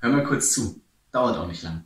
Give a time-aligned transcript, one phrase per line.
[0.00, 0.80] Hör mal kurz zu.
[1.10, 1.84] Dauert auch nicht lang.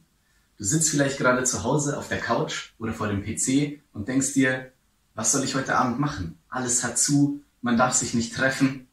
[0.58, 4.34] Du sitzt vielleicht gerade zu Hause auf der Couch oder vor dem PC und denkst
[4.34, 4.70] dir,
[5.14, 6.38] was soll ich heute Abend machen?
[6.48, 8.86] Alles hat zu, man darf sich nicht treffen.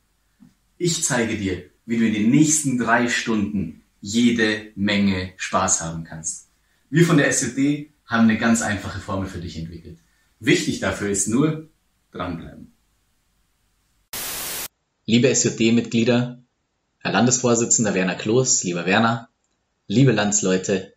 [0.78, 6.48] Ich zeige dir, wie du in den nächsten drei Stunden jede Menge Spaß haben kannst.
[6.90, 10.00] Wir von der SUD haben eine ganz einfache Formel für dich entwickelt.
[10.40, 11.68] Wichtig dafür ist nur
[12.12, 12.74] dranbleiben.
[15.06, 16.39] Liebe SUD-Mitglieder,
[17.02, 19.30] Herr Landesvorsitzender Werner Kloß, lieber Werner,
[19.88, 20.94] liebe Landsleute,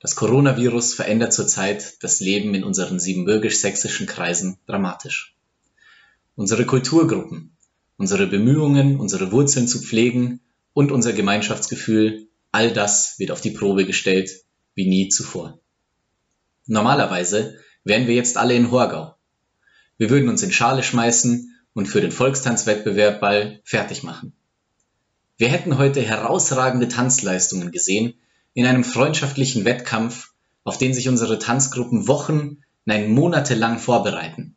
[0.00, 5.36] das Coronavirus verändert zurzeit das Leben in unseren siebenbürgisch-sächsischen Kreisen dramatisch.
[6.34, 7.56] Unsere Kulturgruppen,
[7.96, 10.40] unsere Bemühungen, unsere Wurzeln zu pflegen
[10.72, 14.32] und unser Gemeinschaftsgefühl, all das wird auf die Probe gestellt
[14.74, 15.60] wie nie zuvor.
[16.66, 19.14] Normalerweise wären wir jetzt alle in Horgau.
[19.96, 24.32] Wir würden uns in Schale schmeißen und für den Volkstanzwettbewerb Ball fertig machen.
[25.40, 28.12] Wir hätten heute herausragende Tanzleistungen gesehen
[28.52, 34.54] in einem freundschaftlichen Wettkampf, auf den sich unsere Tanzgruppen Wochen, nein Monate lang vorbereiten.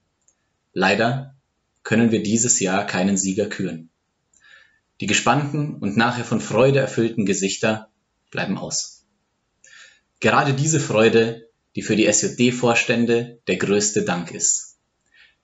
[0.74, 1.36] Leider
[1.84, 3.92] können wir dieses Jahr keinen Sieger küren.
[5.00, 7.88] Die gespannten und nachher von Freude erfüllten Gesichter
[8.30, 9.06] bleiben aus.
[10.20, 11.48] Gerade diese Freude,
[11.78, 14.76] die für die SJD-Vorstände der größte Dank ist.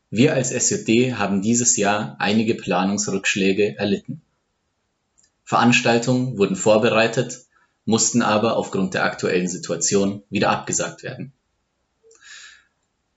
[0.10, 4.22] Wir als SJD haben dieses Jahr einige Planungsrückschläge erlitten.
[5.50, 7.40] Veranstaltungen wurden vorbereitet,
[7.84, 11.34] mussten aber aufgrund der aktuellen Situation wieder abgesagt werden.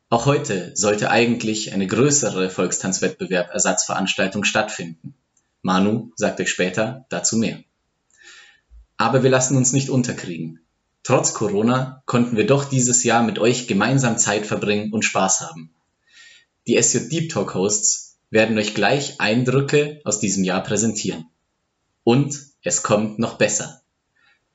[0.08, 5.12] Auch heute sollte eigentlich eine größere Volkstanzwettbewerb Ersatzveranstaltung stattfinden.
[5.60, 7.62] Manu sagt euch später dazu mehr.
[8.96, 10.60] Aber wir lassen uns nicht unterkriegen.
[11.02, 15.74] Trotz Corona konnten wir doch dieses Jahr mit euch gemeinsam Zeit verbringen und Spaß haben.
[16.66, 21.26] Die SJ Deep Talk Hosts werden euch gleich Eindrücke aus diesem Jahr präsentieren.
[22.04, 23.82] Und es kommt noch besser.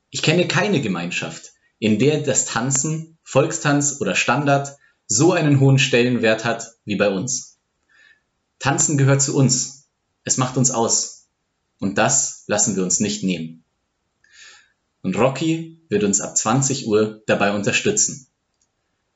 [0.09, 6.45] Ich kenne keine Gemeinschaft, in der das Tanzen, Volkstanz oder Standard so einen hohen Stellenwert
[6.45, 7.57] hat wie bei uns.
[8.59, 9.87] Tanzen gehört zu uns.
[10.23, 11.27] Es macht uns aus.
[11.79, 13.63] Und das lassen wir uns nicht nehmen.
[15.01, 18.27] Und Rocky wird uns ab 20 Uhr dabei unterstützen.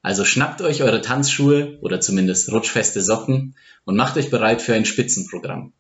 [0.02, 4.86] Also schnappt euch eure Tanzschuhe oder zumindest rutschfeste Socken und macht euch bereit für ein
[4.86, 5.74] Spitzenprogramm.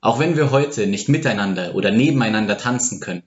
[0.00, 3.22] Auch wenn wir heute nicht miteinander oder nebeneinander tanzen können,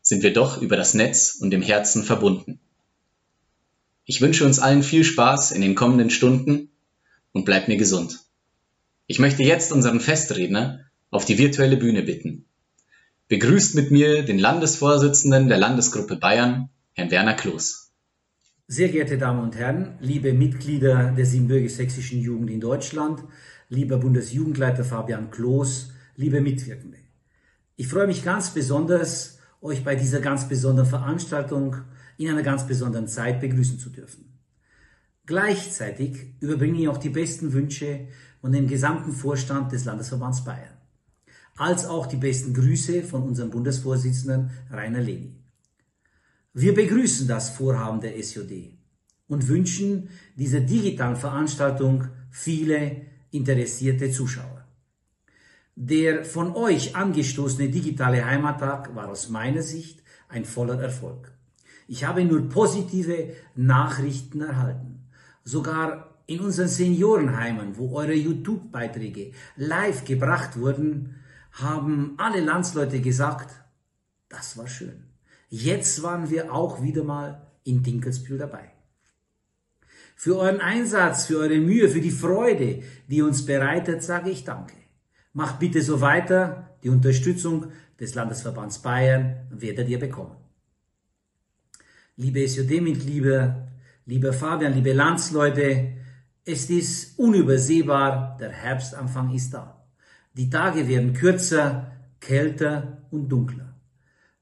[0.00, 2.60] sind wir doch über das Netz und im Herzen verbunden.
[4.04, 6.70] Ich wünsche uns allen viel Spaß in den kommenden Stunden
[7.32, 8.20] und bleibt mir gesund.
[9.08, 12.44] Ich möchte jetzt unseren Festredner auf die virtuelle Bühne bitten.
[13.28, 17.90] Begrüßt mit mir den Landesvorsitzenden der Landesgruppe Bayern, Herrn Werner Kloß.
[18.68, 23.22] Sehr geehrte Damen und Herren, liebe Mitglieder der siebenbürgisch-sächsischen Jugend in Deutschland,
[23.68, 26.98] lieber Bundesjugendleiter Fabian Kloß, liebe Mitwirkende.
[27.76, 31.76] Ich freue mich ganz besonders, euch bei dieser ganz besonderen Veranstaltung
[32.16, 34.32] in einer ganz besonderen Zeit begrüßen zu dürfen.
[35.26, 38.06] Gleichzeitig überbringe ich auch die besten Wünsche
[38.40, 40.76] von dem gesamten Vorstand des Landesverbands Bayern,
[41.56, 45.34] als auch die besten Grüße von unserem Bundesvorsitzenden Rainer Leni.
[46.54, 48.78] Wir begrüßen das Vorhaben der SJD
[49.26, 53.02] und wünschen dieser digitalen Veranstaltung viele
[53.36, 54.64] interessierte Zuschauer.
[55.74, 61.32] Der von euch angestoßene digitale Heimattag war aus meiner Sicht ein voller Erfolg.
[61.86, 65.04] Ich habe nur positive Nachrichten erhalten.
[65.44, 71.16] Sogar in unseren Seniorenheimen, wo eure YouTube-Beiträge live gebracht wurden,
[71.52, 73.54] haben alle Landsleute gesagt,
[74.28, 75.04] das war schön.
[75.48, 78.75] Jetzt waren wir auch wieder mal in Dinkelsbühl dabei.
[80.16, 84.74] Für euren Einsatz, für eure Mühe, für die Freude, die uns bereitet, sage ich Danke.
[85.32, 86.76] Macht bitte so weiter.
[86.82, 87.66] Die Unterstützung
[88.00, 90.36] des Landesverbands Bayern werdet ihr bekommen
[92.16, 93.68] liebe SJD-Mitglieder,
[94.06, 95.92] lieber Fabian, liebe Landsleute,
[96.44, 99.84] es ist unübersehbar, der Herbstanfang ist da.
[100.34, 103.74] Die Tage werden kürzer, kälter und dunkler.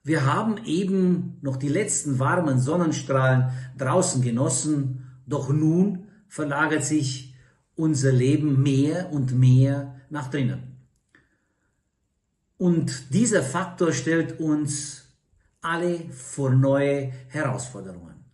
[0.02, 7.34] Wir haben eben noch die letzten warmen Sonnenstrahlen draußen genossen, doch nun verlagert sich
[7.76, 10.78] unser Leben mehr und mehr nach drinnen.
[12.56, 15.04] Und dieser Faktor stellt uns
[15.60, 18.24] alle vor neue Herausforderungen.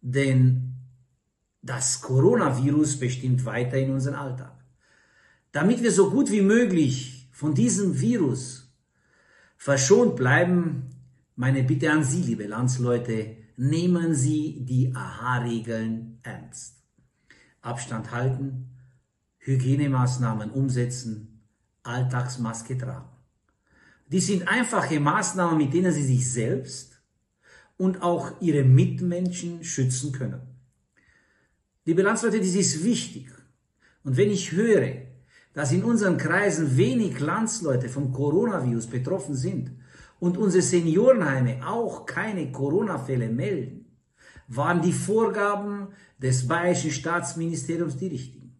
[0.00, 0.74] Denn
[1.62, 4.52] das Coronavirus bestimmt weiter in unseren Alltag.
[5.52, 8.72] Damit wir so gut wie möglich von diesem Virus
[9.56, 10.90] verschont bleiben,
[11.36, 16.76] meine Bitte an Sie, liebe Landsleute, nehmen Sie die AHA-Regeln ernst.
[17.60, 18.70] Abstand halten,
[19.38, 21.42] Hygienemaßnahmen umsetzen,
[21.82, 23.08] Alltagsmaske tragen.
[24.08, 27.00] Die sind einfache Maßnahmen, mit denen Sie sich selbst
[27.76, 30.40] und auch Ihre Mitmenschen schützen können.
[31.84, 33.28] Liebe Landsleute, das ist wichtig.
[34.04, 35.06] Und wenn ich höre,
[35.54, 39.72] dass in unseren Kreisen wenig Landsleute vom Coronavirus betroffen sind
[40.20, 43.86] und unsere Seniorenheime auch keine Corona-Fälle melden,
[44.48, 45.88] waren die Vorgaben
[46.22, 48.56] des Bayerischen Staatsministeriums die richtigen.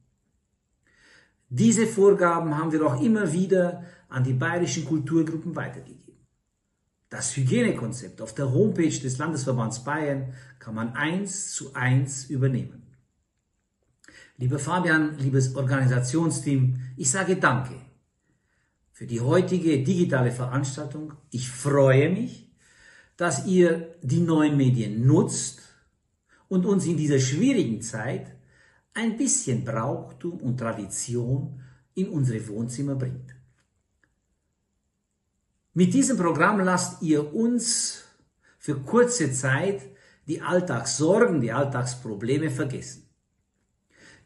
[1.49, 6.17] Diese Vorgaben haben wir auch immer wieder an die bayerischen Kulturgruppen weitergegeben.
[7.09, 12.83] Das Hygienekonzept auf der Homepage des Landesverbands Bayern kann man eins zu eins übernehmen.
[14.39, 17.75] Lieber Fabian, liebes Organisationsteam, ich sage Danke
[18.91, 21.13] für die heutige digitale Veranstaltung.
[21.31, 22.51] Ich freue mich,
[23.17, 25.62] dass ihr die neuen Medien nutzt
[26.53, 28.27] und uns in dieser schwierigen Zeit
[28.93, 31.63] ein bisschen Brauchtum und Tradition
[31.95, 33.35] in unsere Wohnzimmer bringt.
[35.73, 38.05] Mit diesem Programm lasst ihr uns
[38.59, 39.81] für kurze Zeit
[40.27, 43.09] die Alltagssorgen, die Alltagsprobleme vergessen.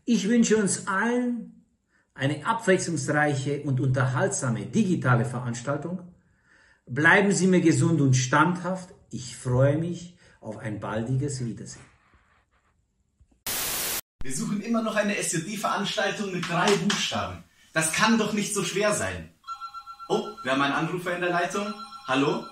[0.04, 1.64] Ich wünsche uns allen
[2.12, 6.00] eine abwechslungsreiche und unterhaltsame digitale Veranstaltung.
[6.86, 8.92] Bleiben Sie mir gesund und standhaft.
[9.10, 11.95] Ich freue mich auf ein baldiges Wiedersehen.
[14.26, 17.44] Wir suchen immer noch eine SJD-Veranstaltung mit drei Buchstaben.
[17.72, 19.32] Das kann doch nicht so schwer sein.
[20.08, 21.72] Oh, wir haben einen Anrufer in der Leitung.
[22.08, 22.44] Hallo?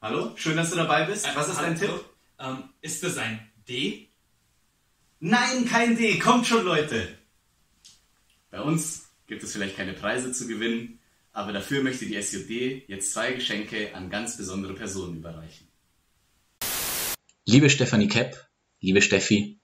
[0.00, 0.36] Hallo?
[0.36, 1.28] Schön, dass du dabei bist.
[1.34, 1.90] Was ist dein Tipp?
[2.38, 4.08] Ähm, ist das ein D?
[5.18, 6.16] Nein, kein D.
[6.20, 7.18] Kommt schon, Leute.
[8.52, 11.00] Bei uns gibt es vielleicht keine Preise zu gewinnen,
[11.32, 15.66] aber dafür möchte die SJD jetzt zwei Geschenke an ganz besondere Personen überreichen.
[17.44, 19.58] Liebe Stefanie Kepp, liebe Steffi,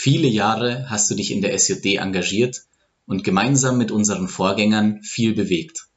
[0.00, 2.62] viele Jahre hast du dich in der SJD engagiert
[3.06, 5.88] und gemeinsam mit unseren Vorgängern viel bewegt.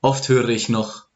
[0.00, 1.08] Oft höre ich noch,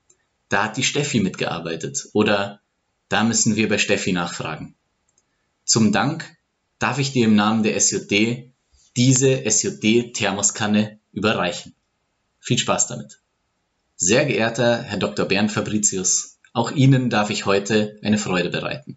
[0.49, 2.61] da hat die Steffi mitgearbeitet oder
[3.09, 4.75] da müssen wir bei Steffi nachfragen.
[5.65, 6.37] Zum Dank
[6.81, 8.51] darf ich dir im Namen der SJD
[8.97, 11.73] diese SJD-Thermoskanne überreichen.
[12.41, 13.21] Viel Spaß damit.
[13.95, 15.27] Sehr geehrter Herr Dr.
[15.27, 18.97] Bernd Fabricius, auch Ihnen darf ich heute eine Freude bereiten.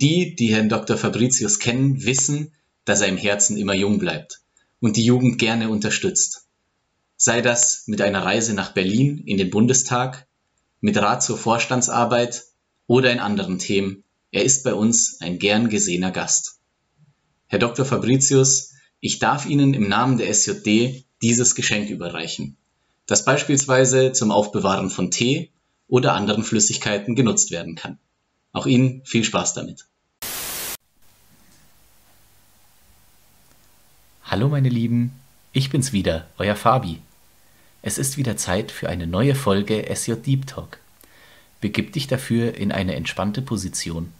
[0.00, 0.96] Die, die Herrn Dr.
[0.96, 2.52] Fabricius kennen, wissen,
[2.84, 4.40] dass er im Herzen immer jung bleibt
[4.80, 6.46] und die Jugend gerne unterstützt
[7.22, 10.26] sei das mit einer Reise nach Berlin in den Bundestag,
[10.80, 12.44] mit Rat zur Vorstandsarbeit
[12.86, 14.04] oder in anderen Themen.
[14.32, 16.60] Er ist bei uns ein gern gesehener Gast.
[17.46, 17.84] Herr Dr.
[17.84, 22.56] Fabricius, ich darf Ihnen im Namen der SJD dieses Geschenk überreichen,
[23.04, 25.50] das beispielsweise zum Aufbewahren von Tee
[25.88, 27.98] oder anderen Flüssigkeiten genutzt werden kann.
[28.52, 29.88] Auch Ihnen viel Spaß damit.
[34.30, 35.20] Hallo meine Lieben,
[35.52, 37.00] ich bin's wieder, euer Fabi.
[37.82, 40.78] Es ist wieder Zeit für eine neue Folge SJ Deep Talk.
[41.60, 44.12] Begib dich dafür in eine entspannte Position,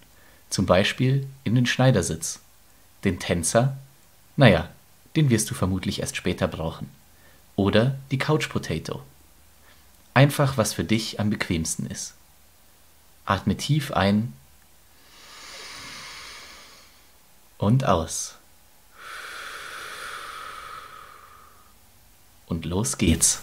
[0.49, 2.41] zum Beispiel in den Schneidersitz.
[3.05, 3.79] Den Tänzer?
[4.35, 4.69] Naja,
[5.15, 6.91] den wirst du vermutlich erst später brauchen.
[7.55, 9.05] Oder die Couch Potato.
[10.13, 12.15] Einfach, was für dich am bequemsten ist.
[13.27, 14.33] Atme tief ein
[17.59, 18.40] und aus.
[22.51, 23.41] Und los geht's.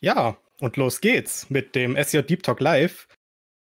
[0.00, 3.08] Ja, und los geht's mit dem SJ Deep Talk Live.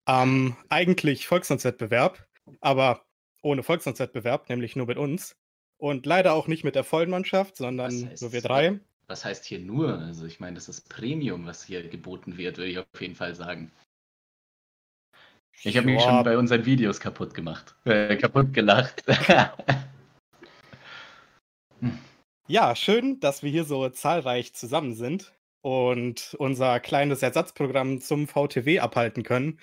[0.08, 2.26] Ähm, eigentlich Volkstanzwettbewerb,
[2.62, 3.06] aber
[3.42, 5.36] ohne Volkstanzwettbewerb, nämlich nur mit uns.
[5.78, 8.80] Und leider auch nicht mit der vollen Mannschaft, sondern heißt, nur wir drei.
[9.08, 10.00] Was heißt hier nur?
[10.00, 13.36] Also ich meine, das ist Premium, was hier geboten wird, würde ich auf jeden Fall
[13.36, 13.74] sagen.
[15.64, 17.76] Ich habe mich schon bei unseren Videos kaputt gemacht.
[17.84, 19.04] Äh, kaputt gelacht.
[22.54, 28.80] ja, schön, dass wir hier so zahlreich zusammen sind und unser kleines Ersatzprogramm zum VTW
[28.80, 29.60] abhalten können,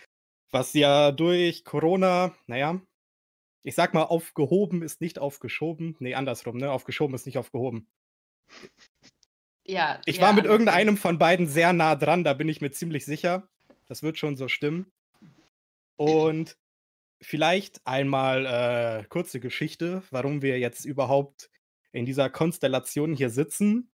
[0.51, 2.81] was ja durch Corona, naja,
[3.63, 5.95] ich sag mal, aufgehoben ist nicht aufgeschoben.
[6.01, 6.73] Nee, andersrum, ne?
[6.73, 7.87] Aufgeschoben ist nicht aufgehoben.
[9.65, 10.01] Ja.
[10.05, 13.49] Ich war mit irgendeinem von beiden sehr nah dran, da bin ich mir ziemlich sicher.
[13.87, 14.91] Das wird schon so stimmen.
[15.95, 16.57] Und
[17.23, 21.51] vielleicht einmal äh, kurze Geschichte, warum wir jetzt überhaupt
[21.93, 23.91] in dieser Konstellation hier sitzen.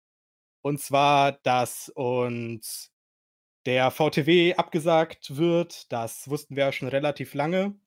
[0.62, 2.92] Und zwar, dass uns
[3.66, 5.90] der VTW abgesagt wird.
[5.92, 7.78] Das wussten wir ja schon relativ lange.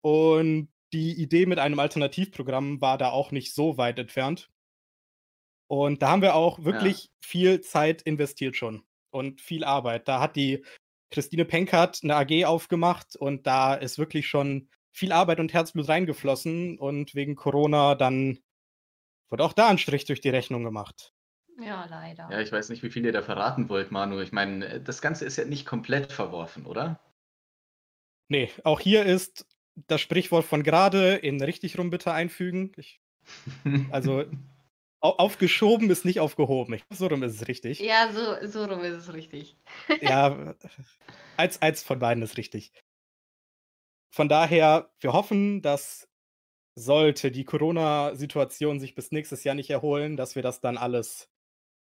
[0.00, 4.50] Und die Idee mit einem Alternativprogramm war da auch nicht so weit entfernt.
[5.66, 7.10] Und da haben wir auch wirklich ja.
[7.20, 10.06] viel Zeit investiert schon und viel Arbeit.
[10.08, 10.64] Da hat die
[11.10, 16.78] Christine Penkert eine AG aufgemacht und da ist wirklich schon viel Arbeit und Herzblut reingeflossen
[16.78, 18.38] und wegen Corona dann
[19.30, 21.12] Wurde auch da ein Strich durch die Rechnung gemacht.
[21.60, 22.28] Ja, leider.
[22.30, 24.20] Ja, ich weiß nicht, wie viel ihr da verraten wollt, Manu.
[24.20, 27.00] Ich meine, das Ganze ist ja nicht komplett verworfen, oder?
[28.28, 29.46] Nee, auch hier ist
[29.86, 32.72] das Sprichwort von gerade in richtig rum bitte einfügen.
[32.76, 33.00] Ich,
[33.90, 34.24] also
[35.00, 36.74] au- aufgeschoben ist nicht aufgehoben.
[36.74, 37.80] Ich, so rum ist es richtig.
[37.80, 39.56] Ja, so, so rum ist es richtig.
[40.00, 40.54] Ja,
[41.36, 42.72] eins, eins von beiden ist richtig.
[44.10, 46.08] Von daher, wir hoffen, dass
[46.76, 51.30] sollte die Corona-Situation sich bis nächstes Jahr nicht erholen, dass wir das dann alles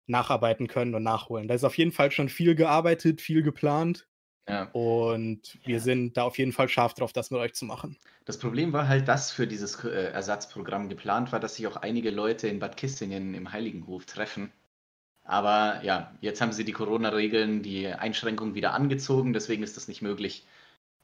[0.08, 1.48] nacharbeiten können und nachholen.
[1.48, 4.08] Da ist auf jeden Fall schon viel gearbeitet, viel geplant
[4.48, 4.74] ja.
[4.74, 5.80] und wir Ja.
[5.80, 8.00] sind da auf jeden Fall scharf drauf, das mit euch zu machen.
[8.26, 12.12] Das Problem war halt, dass für dieses äh, Ersatzprogramm geplant war, dass sich auch einige
[12.12, 14.52] Leute in Bad Kissingen im Heiligenhof treffen.
[15.24, 20.02] Aber ja, jetzt haben sie die Corona-Regeln, die Einschränkungen wieder angezogen, deswegen ist das nicht
[20.04, 20.48] möglich.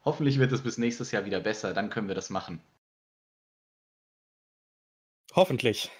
[0.04, 2.62] Hoffentlich wird es bis nächstes Jahr wieder besser, dann können wir das machen.
[5.34, 5.90] Hoffentlich.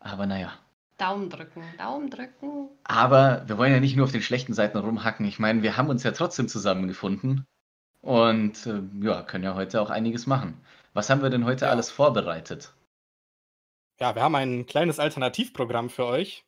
[0.00, 0.58] Aber naja.
[0.98, 2.68] Daumen drücken, Daumen drücken.
[2.84, 5.26] Aber wir wollen ja nicht nur auf den schlechten Seiten rumhacken.
[5.26, 7.46] Ich meine, wir haben uns ja trotzdem zusammengefunden
[8.00, 10.60] und äh, ja, können ja heute auch einiges machen.
[10.94, 11.70] Was haben wir denn heute Ja.
[11.70, 12.74] alles vorbereitet?
[14.00, 16.44] Ja, wir haben ein kleines Alternativprogramm für euch.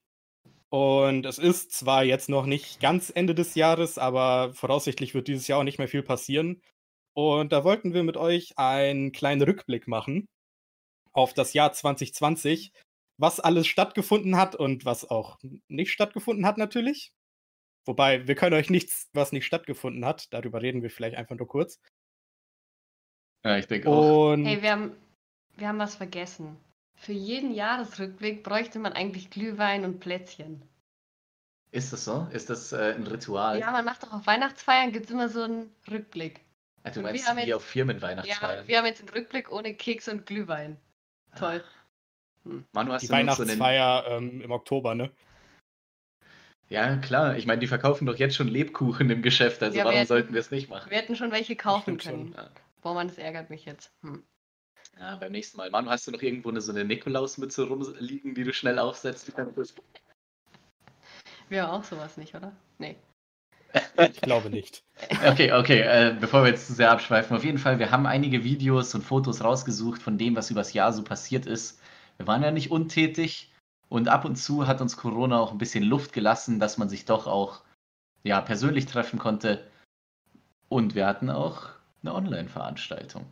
[0.71, 5.49] Und es ist zwar jetzt noch nicht ganz Ende des Jahres, aber voraussichtlich wird dieses
[5.49, 6.63] Jahr auch nicht mehr viel passieren.
[7.15, 10.29] Und da wollten wir mit euch einen kleinen Rückblick machen
[11.13, 12.73] auf das Jahr 2020,
[13.19, 15.39] was alles stattgefunden hat und was auch
[15.69, 17.13] nicht stattgefunden hat natürlich.
[17.87, 20.33] Wobei, wir können euch nichts, was nicht stattgefunden hat.
[20.33, 21.81] Darüber reden wir vielleicht einfach nur kurz.
[23.45, 24.33] Ja, ich denke auch.
[24.33, 24.97] Und Hey, wir haben,
[25.57, 26.57] wir haben was vergessen.
[26.95, 30.63] Für jeden Jahresrückblick bräuchte man eigentlich Glühwein und Plätzchen.
[31.73, 32.27] Ist das so?
[32.33, 33.59] Ist das äh, ein Ritual?
[33.59, 36.41] Ja, man macht doch auf Weihnachtsfeiern gibt es immer so einen Rückblick.
[36.83, 38.63] Ah, du und meinst wir haben wie jetzt- auf Firmenweihnachtsfeiern?
[38.65, 40.79] Ja, wir haben jetzt einen Rückblick ohne Keks und Glühwein.
[41.37, 41.63] Toll.
[42.73, 43.59] Manu, hast die du noch so einen...
[43.61, 45.11] Weihnachtsfeier ähm, im Oktober, ne?
[46.69, 47.37] Ja, klar.
[47.37, 50.33] Ich meine, die verkaufen doch jetzt schon Lebkuchen im Geschäft, also Ja, warum wir- sollten
[50.33, 50.91] wir es nicht machen?
[50.91, 52.13] Wir hätten schon welche kaufen Stimmt schon.
[52.13, 52.35] können.
[52.37, 52.51] Ja.
[52.83, 53.93] Boah, Mann, das ärgert mich jetzt.
[54.03, 54.23] Hm.
[54.99, 55.71] Ja, beim nächsten Mal.
[55.71, 59.31] Manu, hast du noch irgendwo eine, so eine Nikolausmütze rumliegen, die du schnell aufsetzt?
[61.49, 62.53] Wir haben auch sowas nicht, oder?
[62.79, 62.97] Nee.
[63.97, 64.83] Ich glaube nicht.
[65.27, 68.45] Okay, okay, äh, bevor wir jetzt zu sehr abschweifen, auf jeden Fall, wir haben einige
[68.45, 71.81] Videos und Fotos rausgesucht von dem, was übers Jahr so passiert ist.
[72.19, 73.51] Wir waren ja nicht untätig
[73.89, 77.07] und ab und zu hat uns Corona auch ein bisschen Luft gelassen, dass man sich
[77.07, 77.63] doch auch
[78.23, 79.67] ja, persönlich treffen konnte.
[80.69, 81.71] Und wir hatten auch
[82.03, 83.25] eine Online-Veranstaltung.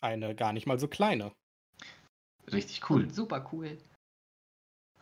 [0.00, 1.32] Eine gar nicht mal so kleine.
[2.52, 3.08] Richtig cool.
[3.10, 3.78] Super cool.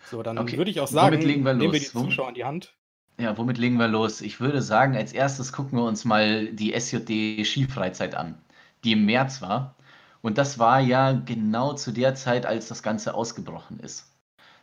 [0.05, 2.45] So, dann Okay, würde ich auch sagen, legen wir nehmen wir die Zuschauer an die
[2.45, 2.77] Hand.
[3.23, 4.21] Ja, womit legen wir los?
[4.21, 8.35] Ich würde sagen, als erstes gucken wir uns mal die SJD Skifreizeit an,
[8.83, 9.77] die im März war.
[10.23, 14.13] Und das war ja genau zu der Zeit, als das Ganze ausgebrochen ist.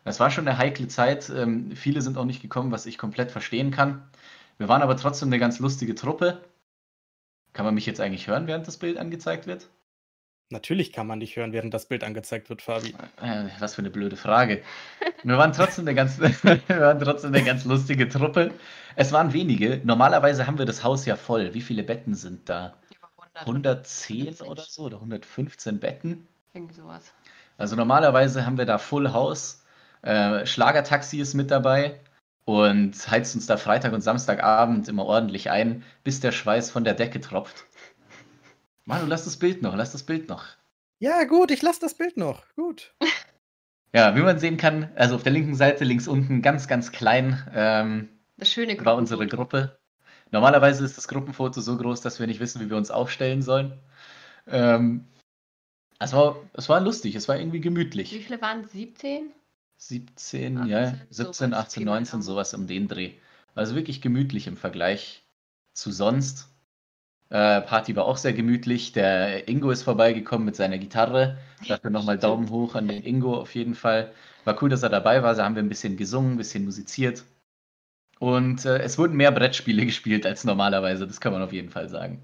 [0.03, 1.29] Das war schon eine heikle Zeit.
[1.29, 4.03] Ähm, viele sind auch nicht gekommen, was ich komplett verstehen kann.
[4.57, 6.41] Wir waren aber trotzdem eine ganz lustige Truppe.
[7.53, 9.69] Kann man mich jetzt eigentlich hören, während das Bild angezeigt wird?
[10.51, 12.95] Natürlich kann man dich hören, während das Bild angezeigt wird, Fabi.
[13.21, 14.63] Äh, was für eine blöde Frage.
[15.23, 18.51] Wir waren trotzdem eine ganz, wir waren trotzdem eine ganz lustige Truppe.
[18.95, 19.79] Es waren wenige.
[19.83, 21.53] Normalerweise haben wir das Haus ja voll.
[21.53, 22.73] Wie viele Betten sind da?
[22.89, 23.09] Über
[23.45, 23.47] 100.
[23.47, 24.47] 110 150.
[24.47, 26.27] oder so oder 115 Betten.
[26.55, 27.13] Irgendwie sowas.
[27.59, 29.63] Also normalerweise haben wir da Full House.
[30.01, 31.99] Äh, Schlagertaxi ist mit dabei
[32.45, 36.95] und heizt uns da Freitag und Samstagabend immer ordentlich ein, bis der Schweiß von der
[36.95, 37.65] Decke tropft.
[38.89, 40.46] Manu, lass das Bild noch, lass das Bild noch.
[40.98, 42.43] Ja, gut, ich lasse das Bild noch.
[42.55, 42.93] Gut.
[43.91, 47.43] Ja, wie man sehen kann, also auf der linken Seite links unten ganz, ganz klein
[47.55, 49.25] ähm, Das schöne war unsere.
[49.25, 49.79] Gruppe.
[50.31, 53.79] Normalerweise ist das Gruppenfoto so groß, dass wir nicht wissen, wie wir uns aufstellen sollen.
[54.46, 55.05] Ähm,
[56.00, 58.12] es, war, es war lustig, es war irgendwie Wie gemütlich.
[58.19, 58.72] viele waren es?
[58.74, 59.31] 17?
[59.77, 62.22] 17, 18, ja, sowas, 17, 18, Pi mal 19, Daumen.
[62.22, 63.13] sowas um den Dreh.
[63.55, 65.24] Also wirklich gemütlich im Vergleich
[65.74, 66.48] zu sonst.
[67.29, 68.91] Äh, Party war auch sehr gemütlich.
[68.91, 71.38] Der Ingo ist vorbeigekommen mit seiner Gitarre.
[71.67, 72.17] Dafür nochmal.
[72.17, 74.12] Daumen hoch an den Ingo auf jeden Fall.
[74.45, 75.36] War cool, dass er dabei war.
[75.36, 77.24] Da haben wir ein bisschen gesungen, ein bisschen musiziert.
[78.19, 81.89] Und äh, es wurden mehr Brettspiele gespielt als normalerweise, das kann man auf jeden Fall
[81.89, 82.21] sagen.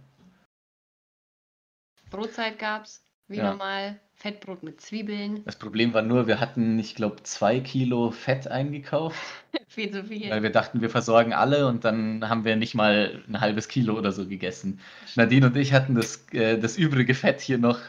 [2.10, 3.52] Brotzeit gab's, wie Ja.
[3.52, 4.00] normal.
[4.18, 5.44] Fettbrot mit Zwiebeln.
[5.44, 9.20] Das Problem war nur, wir hatten, ich glaube, zwei Kilo Fett eingekauft,
[9.68, 10.30] Viel zu viel.
[10.30, 13.98] weil wir dachten, wir versorgen alle und dann haben wir nicht mal ein halbes Kilo
[13.98, 14.80] oder so gegessen.
[15.16, 17.80] Nadine und ich hatten das, äh, das übrige Fett hier noch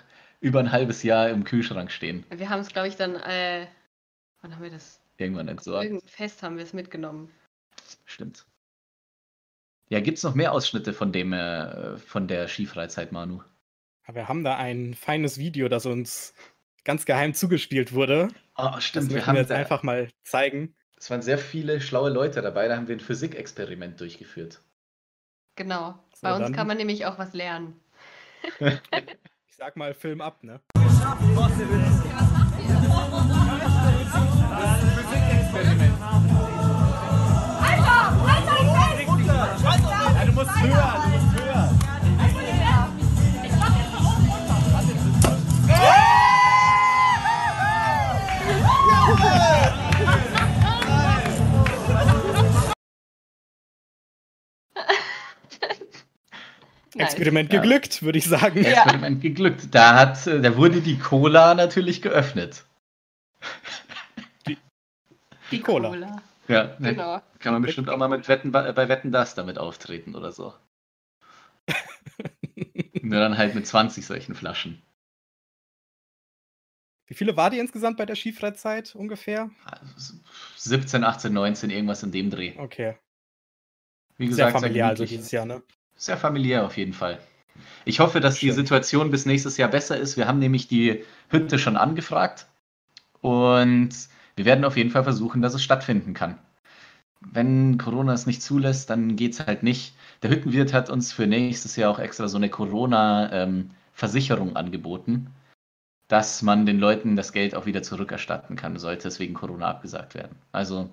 [0.41, 2.25] über ein halbes Jahr im Kühlschrank stehen.
[2.31, 3.67] Wir haben es, glaube ich, dann, äh,
[4.43, 5.01] wann haben wir das?
[5.19, 5.85] Irgendwann entsorgt.
[5.85, 7.31] irgendein Fest haben wir es mitgenommen.
[8.05, 8.45] Stimmt.
[9.89, 13.43] Ja, gibt es noch mehr Ausschnitte von dem, äh, von der Skifreizeit, Manu?
[14.07, 16.33] Aber wir haben da ein feines Video, das uns
[16.85, 18.29] ganz geheim zugespielt wurde.
[18.57, 19.09] Oh, Das stimmt.
[19.09, 20.75] Wir möchten haben wir jetzt da, einfach mal zeigen.
[20.97, 22.69] es waren sehr viele schlaue Leute dabei.
[22.69, 24.63] Da haben wir ein Physikexperiment durchgeführt.
[25.57, 25.99] Genau.
[26.15, 27.81] So, Bei uns dann- kann man nämlich auch was lernen.
[29.49, 30.61] Ich sag mal, Film ab, ne?
[30.69, 30.83] du
[39.03, 41.26] musst höher, du musst höher.
[56.97, 57.13] Nice.
[57.13, 57.61] Experiment Ja.
[57.61, 58.63] geglückt, würde ich sagen.
[58.63, 58.71] Ja.
[58.83, 59.69] Experiment geglückt.
[59.75, 62.65] Da, hat, äh, da wurde die Cola natürlich geöffnet.
[65.51, 66.23] Die Cola.
[66.49, 67.23] Ja, da Genau.
[67.39, 70.55] kann man bestimmt auch mal mit Wetten, bei Wetten das damit auftreten oder so.
[73.03, 74.83] Nur dann halt mit 20 solchen Flaschen.
[77.09, 79.51] Wie viele war die insgesamt bei der Skifreizeit ungefähr?
[80.57, 82.55] 17, 18, 19, irgendwas in dem Dreh.
[82.59, 82.97] Okay.
[84.17, 85.63] Wie Sehr gesagt, familiär also dieses Jahr, ne?
[85.97, 87.19] Sehr familiär auf jeden Fall.
[87.85, 88.57] Ich hoffe, dass die Schön.
[88.57, 90.17] Situation bis nächstes Jahr besser ist.
[90.17, 92.47] Wir haben nämlich die Hütte schon angefragt
[93.21, 93.91] und
[94.37, 96.39] wir werden auf jeden Fall versuchen, dass es stattfinden kann.
[97.21, 99.95] Wenn Corona es nicht zulässt, dann geht es halt nicht.
[100.23, 105.31] Der Hüttenwirt hat uns für nächstes Jahr auch extra so eine Corona-Versicherung angeboten,
[106.09, 110.15] dass man den Leuten das Geld auch wieder zurückerstatten kann, sollte es wegen Corona abgesagt
[110.15, 110.37] werden.
[110.53, 110.91] Also,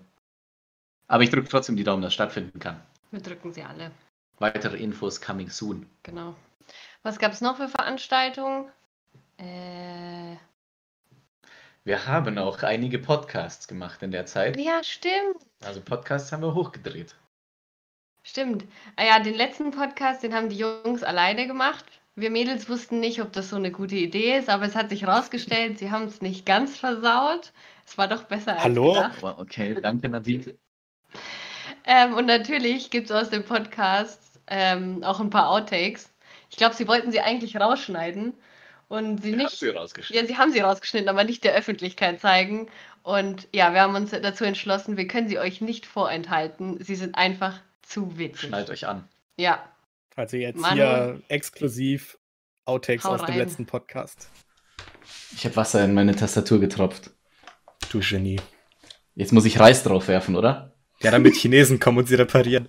[1.08, 2.80] aber ich drücke trotzdem die Daumen, dass es stattfinden kann.
[3.12, 3.92] Wir drücken sie alle.
[4.40, 5.88] Weitere Infos coming soon.
[6.04, 6.36] Genau.
[7.04, 8.70] Was gab es noch für Veranstaltungen?
[9.38, 10.36] Äh,
[11.84, 14.58] Wir haben auch einige Podcasts gemacht in der Zeit.
[14.58, 15.38] ja, stimmt.
[15.64, 17.16] Also Podcasts haben wir hochgedreht.
[18.24, 18.64] Stimmt.
[18.96, 21.84] Ah ja, den letzten Podcast, den haben die Jungs alleine gemacht.
[22.16, 25.06] Wir Mädels wussten nicht, ob das so eine gute Idee ist, aber es hat sich
[25.08, 27.52] rausgestellt, sie haben es nicht ganz versaut.
[27.86, 28.94] Es war doch besser als Hallo?
[28.94, 29.24] gedacht.
[29.24, 30.56] Okay, danke Nadine.
[31.86, 36.10] Ähm, und natürlich gibt es aus dem Podcast ähm, auch ein paar Outtakes.
[36.50, 38.34] Ich glaube, sie wollten sie eigentlich rausschneiden
[38.88, 39.52] und sie nicht.
[39.60, 40.24] sie rausgeschnitten.
[40.26, 42.68] Ja, sie haben sie rausgeschnitten, aber nicht der Öffentlichkeit zeigen.
[43.02, 46.82] Und ja, wir haben uns dazu entschlossen, wir können sie euch nicht vorenthalten.
[46.84, 48.48] Sie sind einfach zu witzig.
[48.50, 49.08] Schnallt euch an.
[49.38, 49.64] Ja,
[50.16, 50.76] Also jetzt Manu.
[50.76, 52.18] hier exklusiv
[52.66, 53.38] Outtakes Hau aus dem rein.
[53.40, 54.30] letzten Podcast.
[55.36, 57.10] Ich habe Wasser in meine Tastatur getropft.
[57.92, 58.40] Du Genie.
[59.16, 60.73] Jetzt muss ich Reis drauf werfen, oder?
[61.04, 62.68] Ja, damit Chinesen kommen und sie reparieren.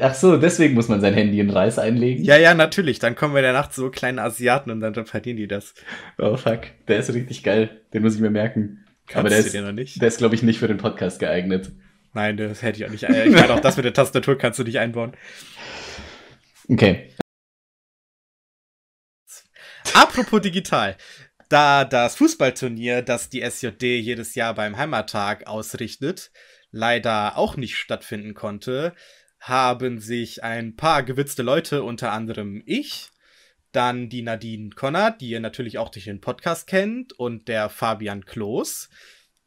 [0.00, 2.24] Ach so, deswegen muss man sein Handy in Reis einlegen.
[2.24, 3.00] Ja, ja, natürlich.
[3.00, 5.74] Dann kommen wir in der Nacht so kleine Asiaten und dann reparieren die das.
[6.16, 7.82] Oh fuck, der ist richtig geil.
[7.92, 8.84] Den muss ich mir merken.
[9.06, 10.00] Kannst Aber der ist, noch nicht?
[10.00, 11.70] der ist glaube ich, nicht für den Podcast geeignet.
[12.14, 13.02] Nein, das hätte ich auch nicht.
[13.02, 15.12] äh, Ich meine, auch das mit der Tastatur kannst du nicht einbauen.
[16.68, 17.10] Okay.
[19.92, 20.96] Apropos digital.
[21.48, 26.30] Da das Fußballturnier, das die SJD jedes Jahr beim Heimattag ausrichtet,
[26.70, 28.94] leider auch nicht stattfinden konnte,
[29.40, 33.10] haben sich ein paar gewitzte Leute, unter anderem ich,
[33.72, 38.24] dann die Nadine Conner, die ihr natürlich auch durch den Podcast kennt, und der Fabian
[38.24, 38.88] Kloß,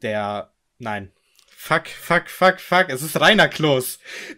[0.02, 1.12] der, nein,
[1.48, 4.00] fuck, fuck, fuck, fuck, es ist Rainer Kloß.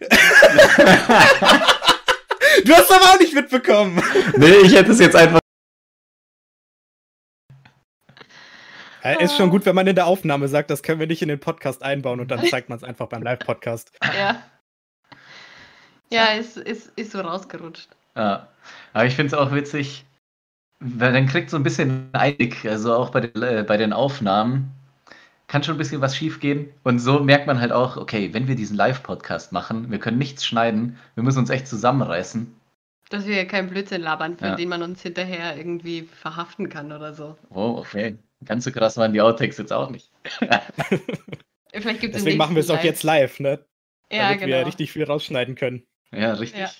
[2.64, 4.02] du hast aber auch nicht mitbekommen.
[4.36, 5.39] Nee, ich hätte es jetzt einfach.
[9.02, 11.28] Äh, Ist schon gut, wenn man in der Aufnahme sagt, das können wir nicht in
[11.28, 13.92] den Podcast einbauen und dann zeigt man es einfach beim Live-Podcast.
[14.02, 14.42] ja.
[16.12, 17.88] Ja, ist, ist, ist so rausgerutscht.
[18.16, 18.48] Ja.
[18.92, 20.04] Aber ich finde es auch witzig,
[20.80, 24.72] weil dann kriegt so ein bisschen Einblick, also auch bei den, äh, bei den Aufnahmen,
[25.46, 26.68] kann schon ein bisschen was schief gehen.
[26.82, 30.44] Und so merkt man halt auch, okay, wenn wir diesen Live-Podcast machen, wir können nichts
[30.44, 32.54] schneiden, wir müssen uns echt zusammenreißen.
[33.08, 34.54] Dass wir keinen Blödsinn labern, für Ja.
[34.56, 37.36] den man uns hinterher irgendwie verhaften kann oder so.
[37.50, 38.16] Oh, okay.
[38.44, 40.10] Ganz so krass waren die Outtakes jetzt auch nicht.
[41.72, 43.64] Vielleicht gibt es Deswegen machen wir es auch jetzt live, ne?
[44.10, 44.66] Ja, Damit wir genau.
[44.66, 45.84] richtig viel rausschneiden können.
[46.12, 46.60] Ja, richtig.
[46.60, 46.70] Ja.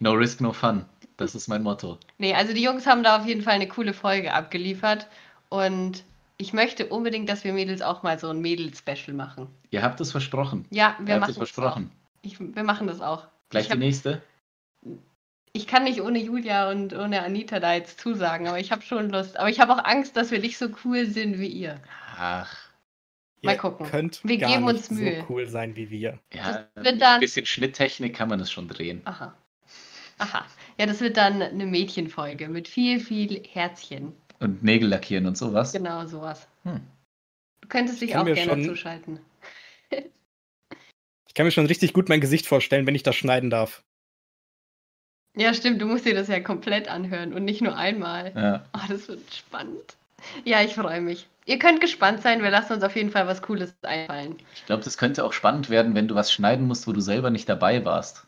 [0.00, 0.84] No risk, no fun.
[1.16, 1.98] Das ist mein Motto.
[2.18, 5.06] Nee, also die Jungs haben da auf jeden Fall eine coole Folge abgeliefert.
[5.50, 6.04] Und
[6.38, 9.48] ich möchte unbedingt, dass wir Mädels auch mal so ein Mädels-Special machen.
[9.70, 10.64] Ihr habt es versprochen.
[10.70, 11.90] Ja, Ihr wir habt machen es das versprochen.
[11.92, 12.22] Auch.
[12.22, 13.26] Ich, wir machen das auch.
[13.50, 14.22] Gleich Ich die hab- nächste.
[15.58, 19.10] Ich kann nicht ohne Julia und ohne Anita da jetzt zusagen, aber ich habe schon
[19.10, 19.36] Lust.
[19.38, 21.80] Aber ich habe auch Angst, dass wir nicht so cool sind wie ihr.
[22.16, 22.56] Ach,
[23.42, 23.86] Mal Ihr gucken.
[23.86, 25.16] Könnt Wir gar geben nicht uns Mühe.
[25.20, 26.18] so cool sein wie wir.
[26.32, 29.00] ja, Das wird ein dann- bisschen Schnitttechnik kann man es schon drehen.
[29.04, 29.36] Aha.
[30.18, 30.46] Aha.
[30.78, 34.12] Ja, das wird dann eine Mädchenfolge mit viel, viel Herzchen.
[34.40, 35.72] Und Nägel lackieren und sowas.
[35.72, 36.46] Genau sowas.
[36.62, 36.80] Hm.
[37.62, 39.20] Du könntest dich auch gerne schon- zuschalten.
[39.90, 43.84] Ich kann mir schon richtig gut mein Gesicht vorstellen, wenn ich das schneiden darf.
[45.36, 48.32] Ja, stimmt, du musst dir das ja komplett anhören und nicht nur einmal.
[48.34, 48.64] Ja.
[48.74, 49.96] Oh, das wird spannend.
[50.44, 51.28] Ja, ich freue mich.
[51.46, 54.36] Ihr könnt gespannt sein, wir lassen uns auf jeden Fall was Cooles einfallen.
[54.54, 57.30] Ich glaube, das könnte auch spannend werden, wenn du was schneiden musst, wo du selber
[57.30, 58.26] nicht dabei warst.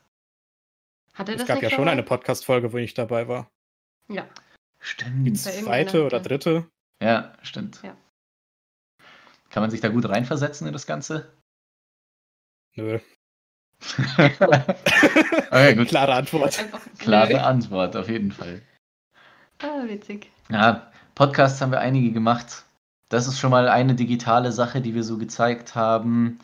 [1.15, 1.91] Hat er Es das gab nicht ja schon mal?
[1.91, 3.51] eine Podcast-Folge, wo ich dabei war.
[4.09, 4.27] Ja.
[4.79, 5.27] Stimmt.
[5.27, 6.67] Die zweite oder dritte.
[7.03, 7.83] Ja, stimmt.
[7.83, 7.97] Ja.
[9.51, 11.33] Kann man sich da gut reinversetzen in das Ganze?
[12.77, 13.01] Nö.
[15.51, 15.89] okay, gut.
[15.89, 16.65] Klare Antwort.
[16.99, 17.43] Klare.
[17.45, 18.63] Antwort, auf jeden Fall.
[19.63, 20.31] Ah, witzig.
[20.51, 22.65] Ja, Podcasts haben wir einige gemacht.
[23.09, 26.39] Das ist schon mal eine digitale Sache, die wir so gezeigt haben.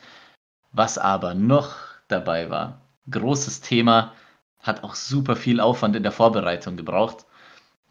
[0.72, 1.77] Was aber noch
[2.09, 4.12] dabei war, großes Thema,
[4.61, 7.25] hat auch super viel Aufwand in der Vorbereitung gebraucht,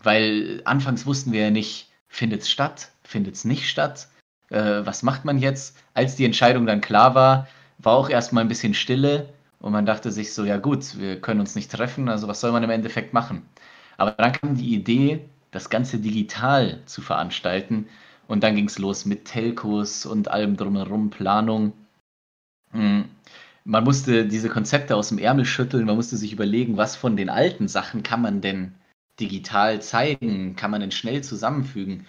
[0.04, 4.08] weil anfangs wussten wir ja nicht, findet es statt, findet es nicht statt,
[4.50, 5.78] äh, was macht man jetzt?
[5.94, 10.12] Als die Entscheidung dann klar war, war auch erstmal ein bisschen Stille und man dachte
[10.12, 13.14] sich so, ja gut, wir können uns nicht treffen, also was soll man im Endeffekt
[13.14, 13.44] machen?
[13.98, 17.88] Aber dann kam die Idee, das Ganze digital zu veranstalten.
[18.28, 21.74] Und dann ging es los mit Telcos und allem drumherum, Planung.
[22.72, 23.06] Hm.
[23.64, 27.30] Man musste diese Konzepte aus dem Ärmel schütteln, man musste sich überlegen, was von den
[27.30, 28.76] alten Sachen kann man denn
[29.20, 32.06] digital zeigen, kann man denn schnell zusammenfügen.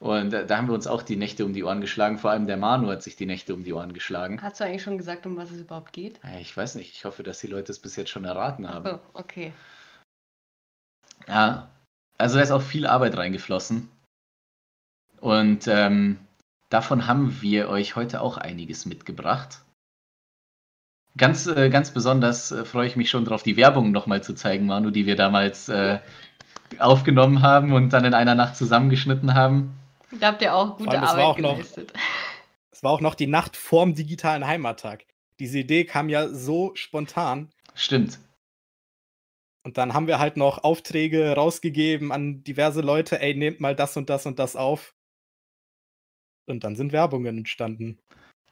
[0.00, 2.46] Und da, da haben wir uns auch die Nächte um die Ohren geschlagen, vor allem
[2.46, 4.40] der Manu hat sich die Nächte um die Ohren geschlagen.
[4.40, 6.18] Hast du eigentlich schon gesagt, um was es überhaupt geht?
[6.40, 8.94] Ich weiß nicht, ich hoffe, dass die Leute es bis jetzt schon erraten haben.
[8.94, 9.52] Oh, okay.
[11.28, 11.68] Ja,
[12.16, 13.90] also da ist auch viel Arbeit reingeflossen.
[15.20, 16.18] Und ähm,
[16.70, 19.60] davon haben wir euch heute auch einiges mitgebracht.
[21.18, 24.64] Ganz, äh, ganz besonders äh, freue ich mich schon darauf, die Werbung nochmal zu zeigen,
[24.64, 25.98] Manu, die wir damals äh,
[26.78, 29.76] aufgenommen haben und dann in einer Nacht zusammengeschnitten haben.
[30.18, 31.92] Da habt ihr auch gute allem, es war Arbeit auch noch- geleistet.
[32.72, 35.04] Es war auch noch die Nacht vorm digitalen Heimattag.
[35.38, 37.50] Diese Idee kam ja so spontan.
[37.74, 38.18] Stimmt.
[39.64, 43.98] Und dann haben wir halt noch Aufträge rausgegeben an diverse Leute, ey, nehmt mal das
[43.98, 44.94] und das und das auf.
[46.46, 47.98] Und dann sind Werbungen entstanden.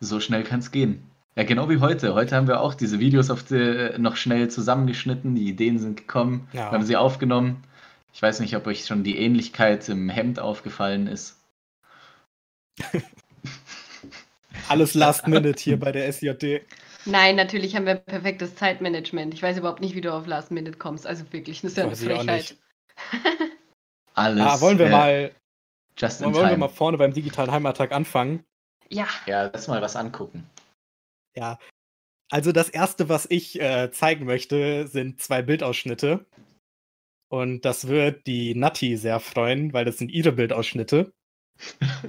[0.01, 1.11] So schnell kann es gehen.
[1.35, 2.13] Ja, genau wie heute.
[2.13, 5.37] Heute haben wir auch diese Videos auf die, noch schnell zusammengeschnitten.
[5.37, 6.49] Die Ideen sind gekommen.
[6.53, 6.67] Ja.
[6.67, 7.65] Wir haben sie aufgenommen.
[8.13, 11.38] Ich weiß nicht, ob euch schon die Ähnlichkeit im Hemd aufgefallen ist.
[14.69, 16.63] Alles Last Minute hier bei der SJD.
[17.05, 19.33] Nein, natürlich haben wir perfektes Zeitmanagement.
[19.33, 21.07] Ich weiß überhaupt nicht, wie du auf Last Minute kommst.
[21.07, 22.57] Also wirklich, das ist ja eine Frechheit.
[24.15, 24.45] Alles.
[24.45, 25.35] Ah, wollen wir äh, mal,
[25.97, 28.45] Just in wollen wir mal vorne beim digitalen Heimattag anfangen?
[28.91, 30.49] Ja, Ja, lass mal was angucken.
[31.37, 31.59] Ja.
[32.31, 36.27] Also das erste, was ich äh, zeigen möchte, sind zwei Bildausschnitte.
[37.31, 41.13] Und das wird die Natti sehr freuen, weil das sind ihre Bildausschnitte.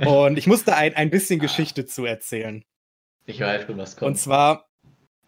[0.05, 2.63] Und ich musste ein, ein bisschen Geschichte zu erzählen.
[3.25, 4.09] Ich weiß schon, was kommt.
[4.11, 4.69] Und zwar,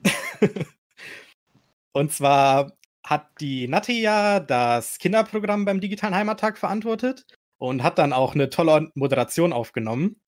[1.94, 7.26] und zwar hat die Natti ja das Kinderprogramm beim digitalen Heimattag verantwortet
[7.58, 10.22] und hat dann auch eine tolle Moderation aufgenommen.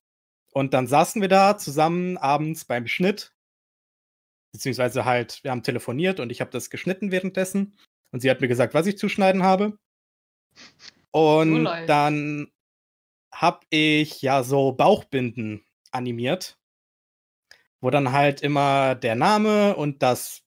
[0.52, 3.34] Und dann saßen wir da zusammen abends beim Schnitt,
[4.52, 7.76] beziehungsweise halt, wir haben telefoniert und ich habe das geschnitten währenddessen.
[8.12, 9.80] Und sie hat mir gesagt, was ich zu schneiden habe.
[11.10, 11.88] Und läuft's.
[11.88, 12.53] dann
[13.34, 16.58] habe ich ja so Bauchbinden animiert
[17.84, 20.46] wo dann halt immer der Name und das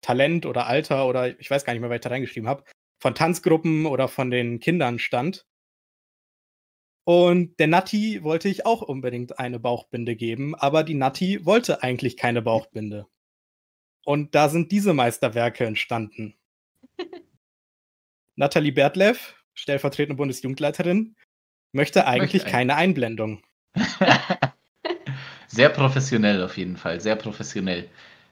[0.00, 2.64] Talent oder Alter oder ich weiß gar nicht mehr, was ich da reingeschrieben habe,
[3.00, 5.46] von Tanzgruppen oder von den Kindern stand.
[7.04, 12.16] Und der Natti wollte ich auch unbedingt eine Bauchbinde geben, aber die Natti wollte eigentlich
[12.16, 13.06] keine Bauchbinde.
[14.04, 16.34] Und da sind diese Meisterwerke entstanden.
[18.34, 21.14] Nathalie Bertlev, stellvertretende Bundesjugendleiterin,
[21.72, 23.42] möchte eigentlich Möchte keine Einblendung.
[25.52, 27.90] Sehr professionell auf jeden Fall, sehr professionell.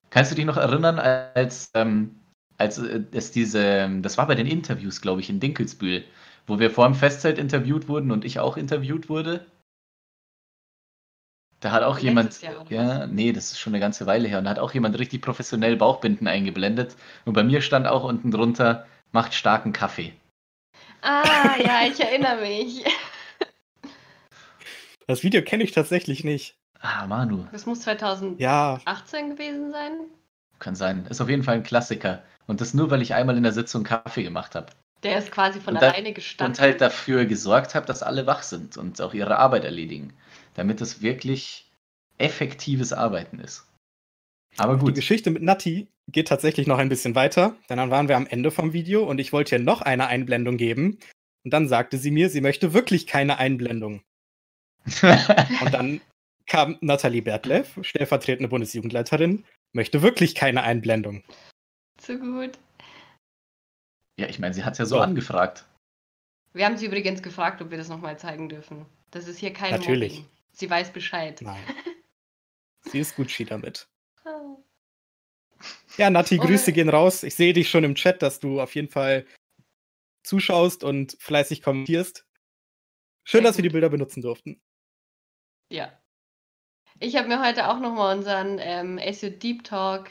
[0.09, 2.19] Kannst du dich noch erinnern, als, ähm,
[2.57, 6.03] als äh, es diese, das war bei den Interviews, glaube ich, in Dinkelsbühl,
[6.47, 9.47] wo wir vor dem Festzelt interviewt wurden und ich auch interviewt wurde?
[11.61, 14.39] Da hat auch Letztes jemand, Jahr ja, nee, das ist schon eine ganze Weile her,
[14.39, 16.97] und da hat auch jemand richtig professionell Bauchbinden eingeblendet.
[17.27, 20.15] Und bei mir stand auch unten drunter, macht starken Kaffee.
[21.03, 22.83] Ah, ja, ich erinnere mich.
[25.11, 26.57] Das Video kenne ich tatsächlich nicht.
[26.81, 28.81] Ah, Manu, Das muss 2018 Ja,
[29.35, 29.93] gewesen sein.
[30.61, 31.05] kann sein.
[31.07, 32.23] Ist auf jeden Fall ein Klassiker.
[32.47, 34.67] Und das nur, weil ich einmal in der Sitzung Kaffee gemacht habe.
[35.03, 36.55] Der ist quasi von Und da- alleine gestanden.
[36.55, 40.13] und halt dafür gesorgt habe, dass alle wach sind und auch ihre Arbeit erledigen,
[40.55, 41.69] damit es wirklich
[42.19, 43.67] effektives Arbeiten ist.
[44.59, 48.09] Aber Die gut, Geschichte mit Natti geht tatsächlich noch ein bisschen weiter, denn dann waren
[48.09, 50.99] wir am Ende vom Video und ich wollte ihr noch eine Einblendung geben.
[51.45, 54.03] Und dann sagte sie mir, sie möchte wirklich keine Einblendung.
[55.63, 56.01] Und dann
[56.47, 61.23] kam Nathalie Bertlev, stellvertretende Bundesjugendleiterin, möchte wirklich keine Einblendung.
[61.99, 62.59] Zu gut.
[64.19, 65.01] Ja, ich meine, sie hat es ja so So.
[65.03, 65.65] angefragt.
[66.53, 68.85] Wir haben sie übrigens gefragt, ob wir das nochmal zeigen dürfen.
[69.13, 70.15] Das ist hier kein Natürlich.
[70.19, 70.31] Mobbing.
[70.53, 71.41] Sie weiß Bescheid.
[71.43, 71.63] Nein.
[72.83, 73.87] Sie ist Gucci damit.
[74.25, 74.57] Ah.
[75.97, 77.23] Ja, Nati, Und- Grüße gehen raus.
[77.23, 79.25] Ich sehe dich schon im Chat, dass du auf jeden Fall
[80.23, 82.27] zuschaust und fleißig kommentierst.
[83.25, 83.71] Schön, dass wir die.
[83.71, 84.61] Bilder benutzen durften.
[85.71, 85.93] Ja.
[86.99, 90.11] Ich habe mir heute auch nochmal unseren ähm, SU Deep Talk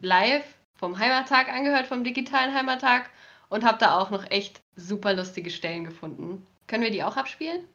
[0.00, 0.44] live
[0.74, 3.10] vom Heimattag angehört, vom digitalen Heimattag
[3.50, 6.46] und habe da auch noch echt super lustige Stellen gefunden.
[6.66, 7.68] Können wir die auch abspielen?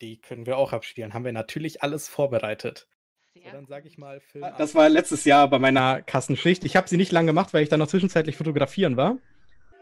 [0.00, 1.14] Die können wir auch abspielen.
[1.14, 2.88] Haben wir natürlich alles vorbereitet.
[3.34, 4.44] So, dann sage ich mal Film.
[4.44, 6.64] Ah, Das war letztes Jahr bei meiner Kassenschicht.
[6.64, 9.18] Ich habe sie nicht lange gemacht, weil ich dann noch zwischenzeitlich fotografieren war.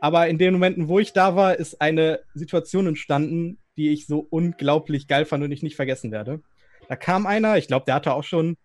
[0.00, 4.26] Aber in den Momenten, wo ich da war, ist eine Situation entstanden, die ich so
[4.30, 6.40] unglaublich geil fand und ich nicht vergessen werde.
[6.88, 8.56] Da kam einer, ich glaube, der hatte auch schon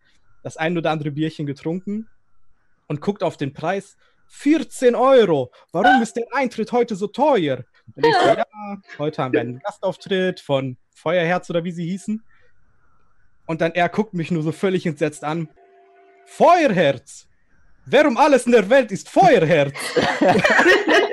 [0.44, 2.08] das ein oder andere Bierchen getrunken
[2.88, 3.98] und guckt auf den Preis.
[4.32, 5.52] 14 Euro.
[5.72, 7.64] Warum ist der Eintritt heute so teuer?
[7.96, 8.46] Und ich so, ja,
[9.00, 12.24] heute haben wir einen Gastauftritt von Feuerherz oder wie sie hießen.
[13.48, 15.50] Und dann er guckt mich nur so völlig entsetzt an.
[16.26, 17.28] Feuerherz!
[17.86, 19.74] Wer um alles in der Welt ist Feuerherz?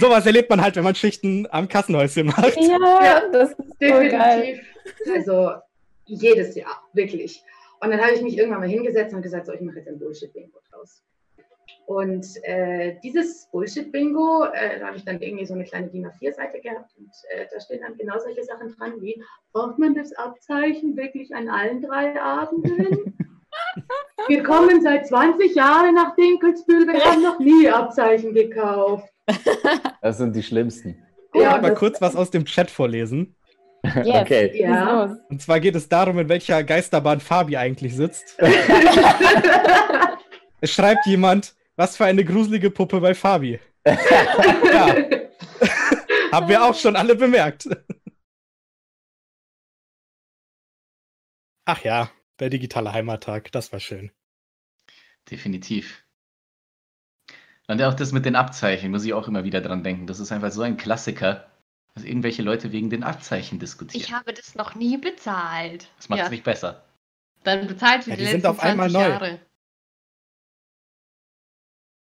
[0.00, 2.56] Sowas erlebt man halt, wenn man Schichten am Kassenhäuschen macht.
[2.56, 4.10] Ja, Ja, das ist so geil.
[4.10, 5.14] Definitiv.
[5.14, 5.52] Also
[6.06, 7.42] jedes Jahr, wirklich.
[7.80, 9.98] Und dann habe ich mich irgendwann mal hingesetzt und gesagt, so, ich mache jetzt ein
[9.98, 11.02] Bullshit-Bingo draus.
[11.86, 16.60] Und äh, dieses Bullshit-Bingo, äh, da habe ich dann irgendwie so eine kleine DIN A4-Seite
[16.60, 20.96] gehabt und äh, da stehen dann genau solche Sachen dran wie, braucht man das Abzeichen
[20.96, 23.16] wirklich an allen drei Abenden?
[24.28, 29.08] Wir kommen seit 20 Jahren nach Dinkelsbühl, wir haben noch nie Abzeichen gekauft.
[30.00, 31.04] Das sind die schlimmsten.
[31.34, 33.34] Ich Ja, mal kurz was aus dem Chat vorlesen.
[33.84, 34.22] Yes.
[34.22, 34.60] Okay.
[34.60, 35.16] Ja.
[35.28, 38.38] Und zwar geht es darum, in welcher Geisterbahn Fabi eigentlich sitzt.
[40.60, 43.60] Es schreibt jemand, was für eine gruselige Puppe bei Fabi.
[43.86, 44.96] ja,
[46.32, 47.68] haben wir auch schon alle bemerkt.
[51.64, 52.10] Ach ja,
[52.40, 54.10] der digitale Heimattag, das war schön.
[55.30, 56.04] Definitiv.
[57.70, 60.06] Und auch das mit den Abzeichen, muss ich auch immer wieder dran denken.
[60.06, 61.46] Das ist einfach so ein Klassiker,
[61.94, 64.02] dass irgendwelche Leute wegen den Abzeichen diskutieren.
[64.02, 65.88] Ich habe das noch nie bezahlt.
[65.98, 66.82] das macht es ja, nicht besser.
[67.44, 69.08] dann bezahlt für Ja, die, die sind letzten auf einmal 20 neu.
[69.12, 69.40] Jahre.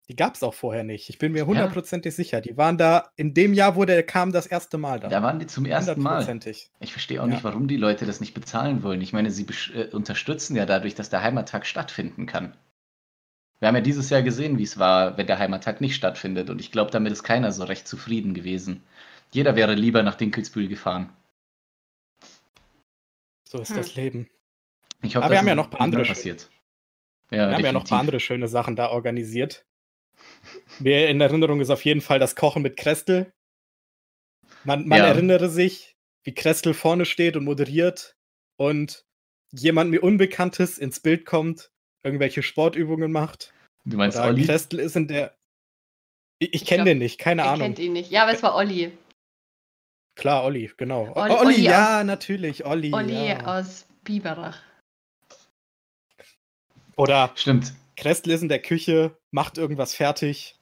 [0.08, 1.08] Die gab es auch vorher nicht.
[1.10, 2.40] Ich bin mir hundertprozentig sicher.
[2.40, 5.08] Die waren da in dem Jahr, wo der kam, das erste Mal da.
[5.08, 6.10] Da waren die zum ersten Mal.
[6.10, 6.70] Hundertprozentig.
[6.80, 7.32] Ich verstehe auch Ja.
[7.34, 9.00] nicht, warum die Leute das nicht bezahlen wollen.
[9.00, 12.54] Ich meine, sie äh, unterstützen ja dadurch, dass der Heimattag stattfinden kann.
[13.62, 16.50] Wir haben ja dieses Jahr gesehen, wie es war, wenn der Heimattag nicht stattfindet.
[16.50, 18.82] Und ich glaube, damit ist keiner so recht zufrieden gewesen.
[19.30, 21.12] Jeder wäre lieber nach Dinkelsbühl gefahren.
[23.48, 23.76] So ist Hm.
[23.76, 24.28] das Leben.
[25.02, 26.50] Ich hoffe, Aber wir haben ja noch ein paar andere- passiert.
[27.28, 27.90] Wir haben ja noch ein definitiv.
[27.90, 29.64] paar andere schöne Sachen da organisiert.
[30.80, 33.32] Mir in Erinnerung ist auf jeden Fall das Kochen mit Krestel.
[34.64, 35.06] Man, man Ja.
[35.06, 38.16] erinnere sich, wie Krestel vorne steht und moderiert
[38.56, 39.04] und
[39.52, 41.70] jemand mir Unbekanntes ins Bild kommt,
[42.02, 43.52] irgendwelche Sportübungen macht.
[43.84, 44.44] Du meinst Oder Olli?
[44.46, 45.34] Krestel ist in der.
[46.38, 47.60] Ich, ich Ich kenne den nicht, keine Ahnung.
[47.60, 48.10] kennt ihn nicht.
[48.10, 48.96] Ja, aber es war Olli.
[50.14, 51.12] Klar, Olli, genau.
[51.14, 52.92] Olli- Olli, Olli ja, natürlich, Olli.
[52.92, 53.44] Olli ja.
[53.46, 54.58] aus Biberach.
[56.96, 57.72] Oder Stimmt.
[57.96, 60.56] Krestel ist in der Küche, macht irgendwas fertig.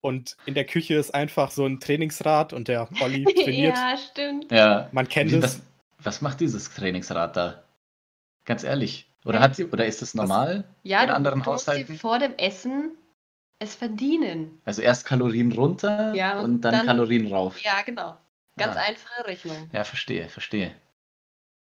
[0.00, 3.76] Und in der Küche ist einfach so ein Trainingsrad und der Olli trainiert.
[3.76, 4.50] ja, stimmt.
[4.50, 4.88] Ja.
[4.92, 5.42] Man kennt Wie- es.
[5.42, 5.62] Was,
[5.98, 7.64] was macht dieses Trainingsrad da?
[8.44, 9.08] Ganz ehrlich.
[9.24, 9.42] Oder, Ja.
[9.44, 11.98] hat, sie- oder ist es normal Ja, in du, anderen du musst dir Haushalten?
[11.98, 12.96] vor dem Essen
[13.60, 14.60] es verdienen.
[14.64, 17.60] Also erst Kalorien runter Ja, und und dann, dann- Kalorien rauf.
[17.62, 18.16] Ja, genau.
[18.56, 18.80] Ganz Ah.
[18.80, 19.70] einfache Rechnung.
[19.72, 20.74] Ja, verstehe, verstehe.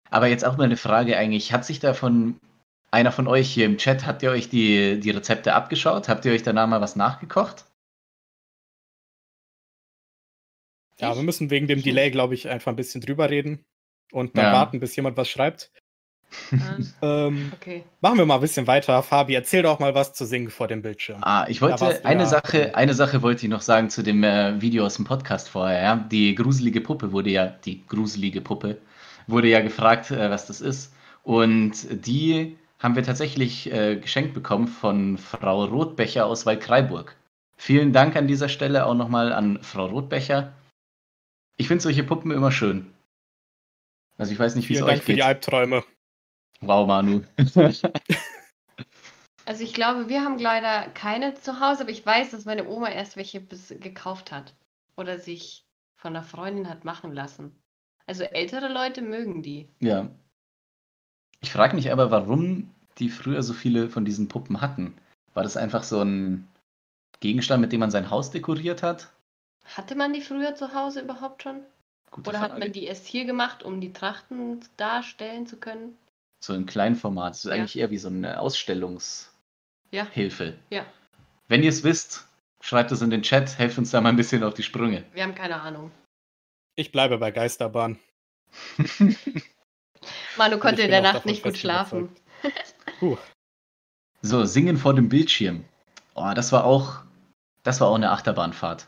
[0.10, 1.52] Aber jetzt auch mal eine Frage eigentlich.
[1.54, 2.40] Hat sich da von
[2.92, 6.08] einer von euch hier im Chat, habt ihr euch die, die Rezepte abgeschaut?
[6.10, 7.66] Habt ihr euch danach mal was nachgekocht?
[11.00, 11.16] Ja, Ich?
[11.18, 13.66] wir müssen wegen dem Delay, glaube ich, einfach ein bisschen drüber reden
[14.12, 14.54] und dann Ja.
[14.54, 15.72] warten, bis jemand was schreibt.
[17.02, 17.84] Ähm, okay.
[18.02, 19.02] machen wir mal ein bisschen weiter.
[19.04, 21.20] Fabi, erzähl doch mal was zu singen vor dem Bildschirm.
[21.22, 24.60] Ah, ich wollte eine ja- Sache, eine Sache wollte ich noch sagen zu dem äh,
[24.62, 25.82] Video aus dem Podcast vorher.
[25.82, 25.96] Ja?
[25.96, 28.78] Die gruselige Puppe wurde ja, die gruselige Puppe
[29.28, 30.94] wurde ja gefragt, äh, was das ist.
[31.24, 31.74] Und
[32.06, 37.16] die haben wir tatsächlich äh, geschenkt bekommen von Frau Rotbecher aus Waldkraiburg.
[37.58, 40.54] Vielen Dank an dieser Stelle auch nochmal an Frau Rotbecher.
[41.58, 42.88] Ich finde solche Puppen immer schön.
[44.18, 45.26] Also ich weiß nicht, wie es Vielen Dank euch für die geht.
[45.26, 45.84] Albträume.
[46.62, 47.22] Wow, Manu.
[49.48, 52.90] Also ich glaube, wir haben leider keine zu Hause, aber ich weiß, dass meine Oma
[52.90, 54.56] erst welche bis- gekauft hat.
[54.98, 55.64] Oder sich
[55.98, 57.56] von einer Freundin hat machen lassen.
[58.08, 59.70] Also ältere Leute mögen die.
[59.82, 60.10] Ja.
[61.42, 64.98] Ich frage mich aber, warum die früher so viele von diesen Puppen hatten.
[65.36, 66.48] War das einfach so ein
[67.20, 69.12] Gegenstand, mit dem man sein Haus dekoriert hat?
[69.64, 71.62] Hatte man die früher zu Hause überhaupt schon?
[72.10, 72.62] Gute Oder hat Frage.
[72.62, 75.96] man die erst hier gemacht, um die Trachten darstellen zu können?
[76.46, 77.34] So im Kleinformat.
[77.34, 77.56] Das ist Ja.
[77.56, 79.30] eigentlich eher wie so eine Ausstellungshilfe.
[79.92, 80.08] Ja,
[80.70, 80.86] ja.
[81.48, 82.28] Wenn ihr es wisst,
[82.62, 85.04] schreibt es in den Chat, helft uns da mal ein bisschen auf die Sprünge.
[85.14, 85.90] Wir haben keine Ahnung.
[86.76, 87.98] Ich bleibe bei Geisterbahn.
[90.38, 92.10] Manu konnte in der Nacht nicht gut schlafen.
[94.22, 95.66] So, singen vor dem Bildschirm.
[96.16, 97.04] Oh, das war auch,
[97.62, 98.88] das war auch eine Achterbahnfahrt.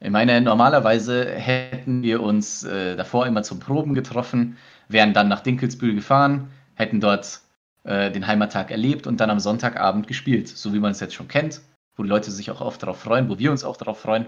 [0.00, 5.40] Ich meine, normalerweise hätten wir uns äh, davor immer zum Proben getroffen, wären dann nach
[5.40, 7.40] Dinkelsbühl gefahren, hätten dort
[7.84, 11.28] äh, den Heimattag erlebt und dann am Sonntagabend gespielt, so wie man es jetzt schon
[11.28, 11.60] kennt,
[11.96, 14.26] wo die Leute sich auch oft darauf freuen, wo wir uns auch darauf freuen.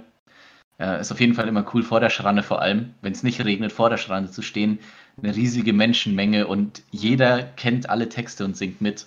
[0.79, 3.43] Äh, ist auf jeden Fall immer cool vor der Schranne vor allem, wenn es nicht
[3.45, 4.79] regnet, vor der Schranne zu stehen.
[5.23, 9.07] Eine riesige Menschenmenge und jeder kennt alle Texte und singt mit.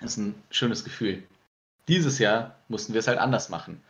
[0.00, 1.24] Das ist ein schönes Gefühl.
[1.88, 3.80] Dieses Jahr mussten wir es halt anders machen.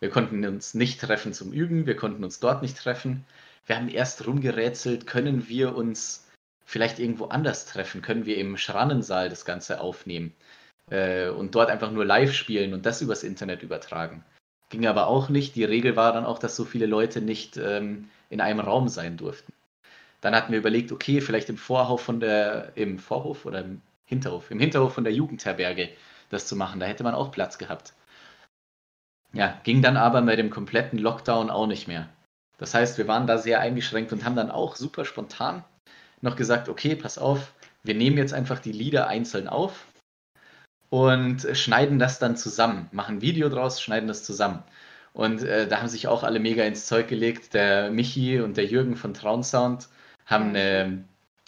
[0.00, 3.24] Wir konnten uns nicht treffen zum Üben, wir konnten uns dort nicht treffen.
[3.66, 6.28] Wir haben erst rumgerätselt, können wir uns
[6.64, 8.02] vielleicht irgendwo anders treffen?
[8.02, 10.34] Können wir im Schrannensaal das Ganze aufnehmen
[10.90, 14.24] äh, und dort einfach nur live spielen und das übers Internet übertragen?
[14.70, 15.56] Ging aber auch nicht.
[15.56, 19.16] Die Regel war dann auch, dass so viele Leute nicht ähm, in einem Raum sein
[19.16, 19.52] durften.
[20.20, 24.50] Dann hatten wir überlegt, okay, vielleicht im Vorhof von der, im Vorhof oder im Hinterhof,
[24.50, 25.90] im Hinterhof von der Jugendherberge
[26.30, 26.80] das zu machen.
[26.80, 27.92] Da hätte man auch Platz gehabt.
[29.32, 32.08] Ja, ging dann aber mit dem kompletten Lockdown auch nicht mehr.
[32.58, 35.64] Das heißt, wir waren da sehr eingeschränkt und haben dann auch super spontan
[36.24, 37.52] noch gesagt, okay, pass auf,
[37.84, 39.86] wir nehmen jetzt einfach die Lieder einzeln auf
[40.88, 44.62] und schneiden das dann zusammen, machen ein Video draus, schneiden das zusammen.
[45.12, 47.54] Und äh, da haben sich auch alle mega ins Zeug gelegt.
[47.54, 49.88] Der Michi und der Jürgen von Traunsound
[50.26, 51.04] haben eine,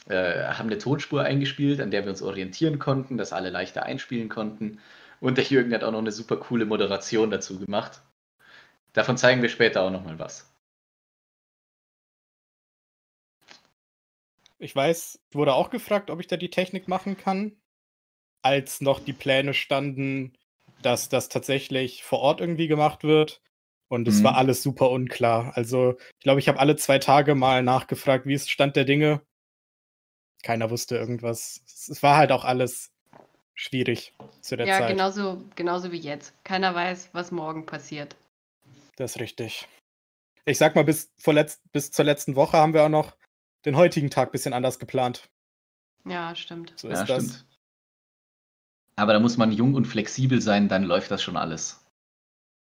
[0.09, 4.29] äh, haben eine Tonspur eingespielt, an der wir uns orientieren konnten, dass alle leichter einspielen
[4.29, 4.79] konnten.
[5.21, 8.03] Und der Jürgen hat auch noch eine super coole Moderation dazu gemacht.
[8.93, 10.49] Davon zeigen wir später auch nochmal was.
[14.59, 17.61] Ich weiß, wurde auch gefragt, ob ich da die Technik machen kann,
[18.43, 20.37] als noch die Pläne standen,
[20.83, 23.43] dass das tatsächlich vor Ort irgendwie gemacht wird.
[23.89, 24.25] Und es Mhm.
[24.25, 25.57] war alles super unklar.
[25.57, 29.21] Also, ich glaube, ich habe alle zwei Tage mal nachgefragt, wie ist Stand der Dinge.
[30.43, 31.63] Keiner wusste irgendwas.
[31.67, 32.93] Es war halt auch alles
[33.55, 34.91] schwierig zu der Ja, Zeit.
[34.91, 36.35] genauso, genauso wie jetzt.
[36.45, 38.17] Keiner weiß, was morgen passiert.
[38.97, 39.69] Das ist richtig.
[40.45, 43.17] Ich sag mal, bis, vorletzt, bis zur letzten Woche haben wir auch noch
[43.67, 45.29] den heutigen Tag ein bisschen anders geplant.
[46.05, 46.73] Ja, stimmt.
[46.77, 47.25] So Ja, ist das.
[47.25, 47.47] stimmt.
[48.95, 51.85] Aber da muss man jung und flexibel sein, dann läuft das schon alles.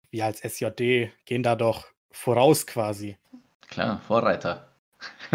[0.09, 3.17] Wir als SJD gehen da doch voraus quasi.
[3.67, 4.69] Klar, Vorreiter.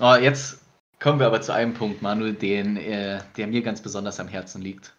[0.00, 0.60] oh, jetzt
[0.98, 4.60] kommen wir aber zu einem Punkt, Manuel, den, äh, der mir ganz besonders am Herzen
[4.60, 4.94] liegt.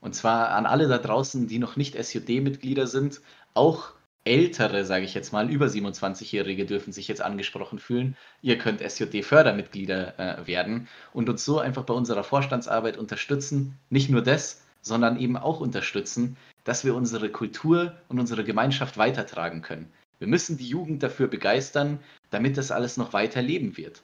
[0.00, 3.22] Und zwar an alle da draußen, die noch nicht SJD-Mitglieder sind,
[3.54, 3.93] auch
[4.24, 8.16] ältere, sage ich jetzt mal, über 27-Jährige dürfen sich jetzt angesprochen fühlen.
[8.42, 13.78] Ihr könnt SJD-Fördermitglieder äh, werden und uns so einfach bei unserer Vorstandsarbeit unterstützen.
[13.90, 19.62] Nicht nur das, sondern eben auch unterstützen, dass wir unsere Kultur und unsere Gemeinschaft weitertragen
[19.62, 19.92] können.
[20.18, 21.98] Wir müssen die Jugend dafür begeistern,
[22.30, 24.02] damit das alles noch weiter leben wird.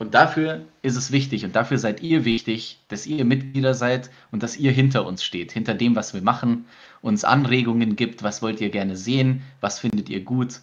[0.00, 4.42] Und dafür ist es wichtig und dafür seid ihr wichtig, dass ihr Mitglieder seid und
[4.42, 6.64] dass ihr hinter uns steht, hinter dem, was wir machen,
[7.02, 10.62] uns Anregungen gibt, was wollt ihr gerne sehen, was findet ihr gut.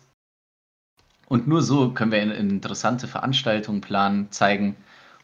[1.27, 4.75] Und nur so können wir in- interessante Veranstaltungen planen, zeigen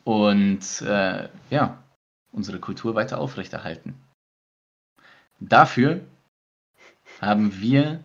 [0.03, 1.83] und äh, ja,
[2.31, 3.95] unsere Kultur weiter aufrechterhalten.
[5.39, 6.01] Dafür
[7.19, 8.03] haben wir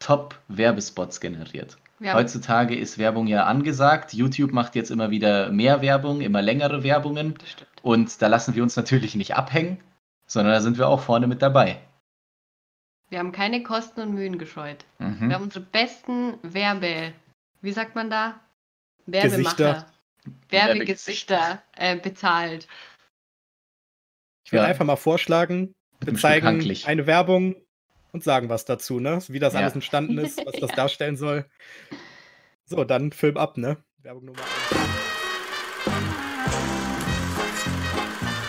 [0.00, 1.78] Top-Werbespots generiert.
[2.00, 4.12] Haben- Heutzutage ist Werbung ja angesagt.
[4.12, 7.38] YouTube macht jetzt immer wieder mehr Werbung, immer längere Werbungen.
[7.82, 9.78] Und da lassen wir uns natürlich nicht abhängen,
[10.26, 11.80] sondern da sind wir auch vorne mit dabei.
[13.08, 14.84] Wir haben keine Kosten und Mühen gescheut.
[14.98, 15.28] Mhm.
[15.28, 17.12] Wir haben unsere besten Werbe,
[17.62, 18.40] wie sagt man da?
[19.06, 19.38] Werbemacher.
[19.38, 19.86] Gesichter.
[20.50, 22.66] Werbegesichter äh, bezahlt.
[24.44, 24.66] Ich will Ja.
[24.66, 27.54] einfach mal vorschlagen, wir zeigen eine Werbung
[28.16, 29.18] und sagen was dazu, ne?
[29.28, 29.60] Wie das Ja.
[29.60, 30.76] alles entstanden ist, was das Ja.
[30.76, 31.44] darstellen soll.
[32.64, 33.76] So, dann Film ab, ne?
[34.02, 34.80] Werbung Nummer 1.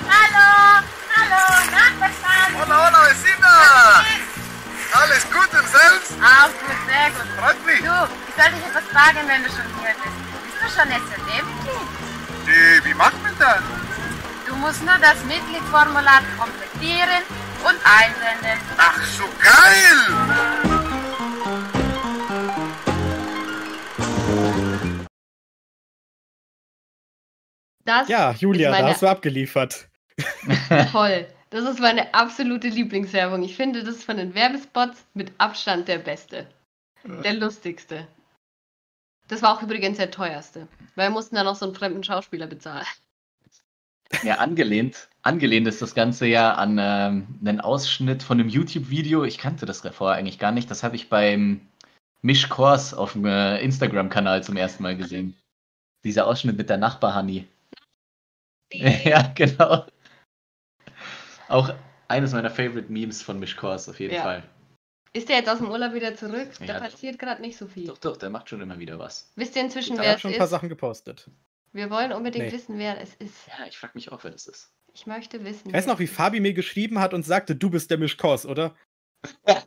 [0.07, 0.47] Hallo,
[1.15, 2.51] hallo, Nachbarn.
[2.57, 3.53] Hola, hola, vecina.
[4.93, 6.11] Alles gut und selbst?
[6.23, 7.27] Auch gut, sehr gut.
[7.37, 7.79] Freut mich.
[7.83, 7.95] Du,
[8.27, 10.17] ich soll dich etwas fragen, wenn du schon hier bist.
[10.47, 11.87] Bist du schon SLD-Mitglied?
[12.47, 13.61] Wie, wie macht man das?
[14.47, 17.21] Du musst nur das Mitgliedsformular komplettieren
[17.63, 18.59] und einsenden.
[18.77, 20.67] Ach, so geil.
[27.85, 29.87] Das Ja, Julia, meine, da hast du abgeliefert.
[30.91, 31.25] Toll.
[31.49, 33.41] Das ist meine absolute Lieblingswerbung.
[33.43, 36.47] Ich finde, das ist von den Werbespots mit Abstand der beste.
[37.05, 38.07] Der lustigste.
[39.29, 40.67] Das war auch übrigens der teuerste.
[40.95, 42.85] Weil wir mussten dann noch so einen fremden Schauspieler bezahlen.
[44.23, 45.09] Ja, angelehnt.
[45.21, 49.23] Angelehnt ist das Ganze ja an ähm, einen Ausschnitt von einem YouTube-Video.
[49.25, 50.71] Ich kannte das vorher eigentlich gar nicht.
[50.71, 51.67] Das habe ich beim
[52.21, 55.35] Misch Kors auf dem äh, Instagram-Kanal zum ersten Mal gesehen.
[56.03, 57.47] Dieser Ausschnitt mit der Nachbar-Honey.
[59.03, 59.85] Ja, genau.
[61.47, 61.73] Auch
[62.09, 64.23] eines meiner Favorite Memes von Misch Kors auf jeden Ja.
[64.23, 64.43] Fall.
[65.13, 66.49] Ist der jetzt aus dem Urlaub wieder zurück?
[66.59, 66.81] Da Ja, doch.
[66.91, 67.87] passiert gerade nicht so viel.
[67.87, 69.31] Doch, doch, der macht schon immer wieder was.
[69.35, 70.51] Wisst ihr inzwischen, Da wer hat es schon ein paar ist?
[70.51, 71.29] Sachen gepostet.
[71.73, 72.51] Wir wollen unbedingt Nee.
[72.51, 73.47] wissen, wer es ist.
[73.47, 74.71] Ja, ich frage mich auch, wer das ist.
[74.93, 75.67] Ich möchte wissen.
[75.69, 78.75] Ich weiß noch, wie Fabi mir geschrieben hat und sagte, du bist der Mischkos, oder?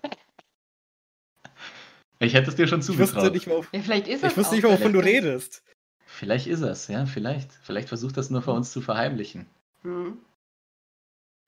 [2.23, 3.33] Ich hätte es dir schon Ich wusste zugetraut.
[3.33, 5.63] nicht, wo, Ja, vielleicht ist ich es wusste nicht, wovon du redest.
[6.05, 7.51] Vielleicht ist es, ja, vielleicht.
[7.63, 9.47] Vielleicht versucht das nur vor uns zu verheimlichen.
[9.83, 10.19] Hm.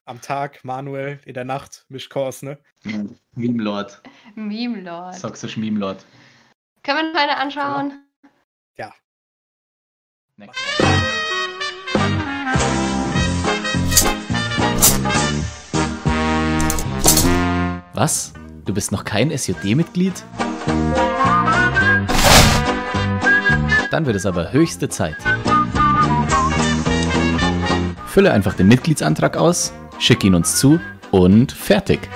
[0.06, 2.58] Am Tag, Manuel, in der Nacht, Mischkos, ne?
[3.34, 4.02] Meme Lord.
[4.34, 5.20] Meme Lord.
[5.20, 6.06] Toxisch Meme Lord.
[6.82, 8.04] Können wir noch eine anschauen?
[8.76, 8.94] Ja.
[10.36, 10.58] Next.
[17.94, 18.32] Was?
[18.64, 20.24] Du bist noch kein SJD-Mitglied?
[23.90, 25.16] Dann wird es aber höchste Zeit.
[28.06, 30.80] Fülle einfach den Mitgliedsantrag aus, schick ihn uns zu
[31.10, 32.08] und fertig.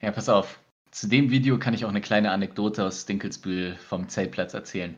[0.00, 0.59] Ja, pass auf.
[0.90, 4.96] Zu dem Video kann ich auch eine kleine Anekdote aus Dinkelsbühl vom Zeltplatz erzählen.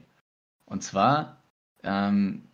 [0.64, 1.42] Und zwar
[1.82, 2.48] ähm,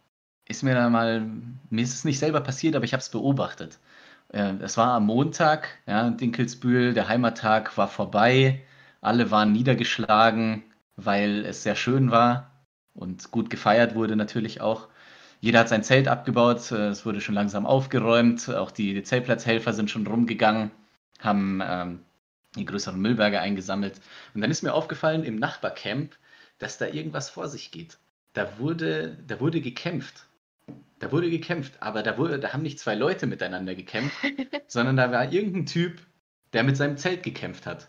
[0.47, 1.25] ist mir da mal,
[1.71, 3.79] mir ist es nicht selber passiert, aber ich habe es beobachtet.
[4.33, 8.63] Äh, es war am Montag, ja, Dinkelsbühl, der Heimattag war vorbei,
[9.01, 10.65] alle waren niedergeschlagen,
[10.97, 12.51] weil es sehr schön war
[12.95, 14.89] und gut gefeiert wurde natürlich auch.
[15.41, 19.91] Jeder hat sein Zelt abgebaut, äh, es wurde schon langsam aufgeräumt, auch die Zeltplatzhelfer sind
[19.91, 20.73] schon rumgegangen,
[21.21, 22.01] haben ähm,
[22.59, 24.01] die größeren Müllberge eingesammelt.
[24.35, 26.17] Und dann ist mir aufgefallen im Nachbarcamp,
[26.59, 27.99] dass da irgendwas vor sich geht.
[28.35, 30.27] Da wurde, da wurde gekämpft.
[30.99, 34.17] Da wurde gekämpft, aber da, wurde, da haben nicht zwei Leute miteinander gekämpft,
[34.67, 36.01] sondern da war irgendein Typ,
[36.53, 37.89] der mit seinem Zelt gekämpft hat.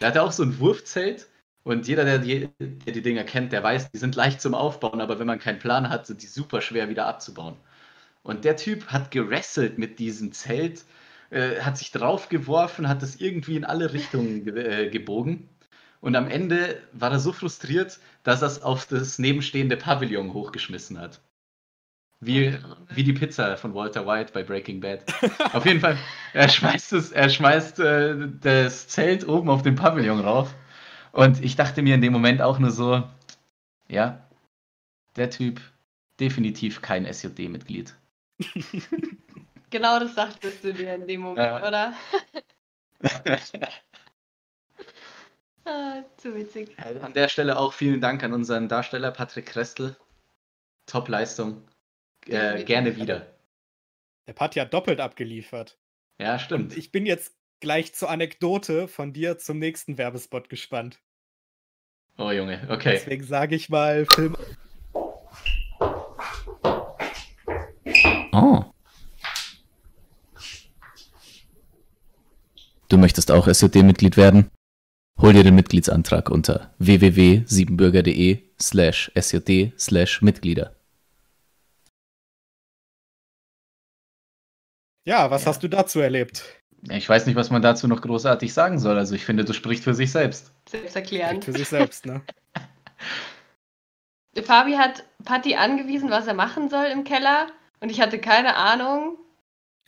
[0.00, 1.26] Der hatte auch so ein Wurfzelt
[1.64, 5.00] und jeder, der die, der die Dinger kennt, der weiß, die sind leicht zum Aufbauen,
[5.00, 7.56] aber wenn man keinen Plan hat, sind die super schwer wieder abzubauen.
[8.22, 10.84] Und der Typ hat gerasselt mit diesem Zelt,
[11.30, 15.48] äh, hat sich draufgeworfen, hat es irgendwie in alle Richtungen ge äh, gebogen.
[16.00, 21.00] Und am Ende war er so frustriert, dass er es auf das nebenstehende Pavillon hochgeschmissen
[21.00, 21.20] hat.
[22.20, 22.56] Wie,
[22.88, 25.04] wie die Pizza von Walter White bei Breaking Bad.
[25.52, 25.98] auf jeden Fall,
[26.32, 30.54] er schmeißt, es, er schmeißt äh, das Zelt oben auf den Pavillon rauf.
[31.12, 33.02] Und ich dachte mir in dem Moment auch nur so,
[33.88, 34.26] ja,
[35.16, 35.60] der Typ
[36.20, 37.94] definitiv kein SJD-Mitglied.
[39.70, 41.66] Genau das dachtest du dir in dem Moment, Ja.
[41.66, 41.94] oder?
[45.64, 46.76] ah, zu witzig.
[47.02, 49.96] An der Stelle auch vielen Dank an unseren Darsteller Patrick Krestel.
[50.86, 51.62] Top-Leistung.
[52.26, 53.26] Äh, gerne wieder.
[54.26, 55.78] Der Pat hat doppelt abgeliefert.
[56.18, 56.72] Ja, stimmt.
[56.72, 61.00] Und ich bin jetzt gleich zur Anekdote von dir zum nächsten Werbespot gespannt.
[62.18, 62.92] Oh Junge, okay.
[62.92, 64.36] Deswegen sage ich mal Film.
[68.32, 68.64] Oh.
[72.88, 74.50] Du möchtest auch SJD-Mitglied werden?
[75.20, 80.76] Hol dir den Mitgliedsantrag unter www.siebenbürger.de slash sjd slash Mitglieder.
[85.04, 86.44] Ja, was hast du dazu erlebt?
[86.90, 88.98] Ich weiß nicht, was man dazu noch großartig sagen soll.
[88.98, 90.52] Also ich finde, das spricht für sich selbst.
[90.68, 91.44] Selbsterklärend.
[91.44, 92.22] Für sich selbst, ne?
[94.44, 97.48] Fabi hat Patti angewiesen, was er machen soll im Keller
[97.80, 99.16] und ich hatte keine Ahnung.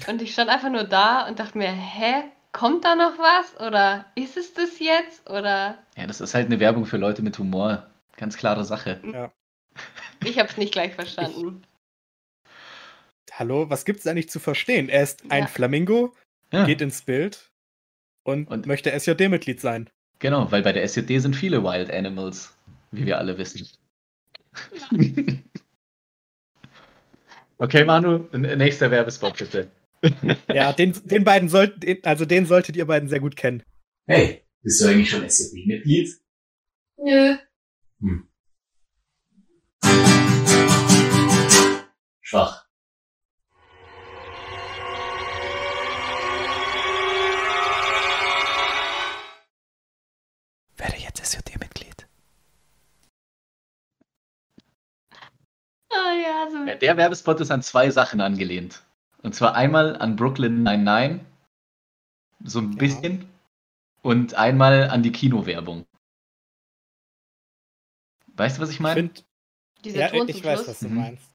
[0.07, 2.25] Und ich stand einfach nur da und dachte mir, hä,
[2.59, 3.55] kommt da noch was?
[3.61, 5.29] Oder ist es das jetzt?
[5.31, 7.87] Oder Ja, das ist halt eine Werbung für Leute mit Humor.
[8.17, 9.01] Ganz klare Sache.
[9.13, 9.33] Ja.
[10.25, 11.63] ich habe es nicht gleich verstanden.
[13.33, 14.89] Hallo, was gibt's da nicht zu verstehen?
[14.89, 15.47] Er ist ein Ja.
[15.47, 16.13] Flamingo,
[16.53, 16.65] Ja.
[16.65, 17.49] geht ins Bild
[18.25, 19.89] und, Und- möchte SJD-Mitglied sein.
[20.19, 22.53] Genau, weil bei der SJD sind viele Wild Animals,
[22.91, 23.69] wie wir alle wissen.
[27.59, 29.71] okay, Manu, nächster Werbespot bitte.
[30.53, 33.63] Ja, den, den beiden sollten, den- also den solltet ihr beiden sehr gut kennen.
[34.07, 36.09] Hey, bist du eigentlich schon SJD-Mitglied?
[36.99, 37.37] Nö.
[38.01, 38.29] Hm.
[42.21, 42.67] Schwach.
[50.77, 52.07] Werde jetzt SJD-Mitglied.
[56.81, 58.83] der Werbespot ist an zwei Sachen angelehnt.
[59.23, 61.25] Und zwar einmal an Brooklyn 99,
[62.45, 63.29] so ein bisschen,
[64.03, 65.85] und einmal an die Kinowerbung.
[68.35, 68.95] Weißt du, was ich meine?
[68.95, 69.25] Find,
[69.85, 70.69] ja, Ton ich weiß, Schluss.
[70.69, 70.95] was du Mhm.
[70.95, 71.35] meinst.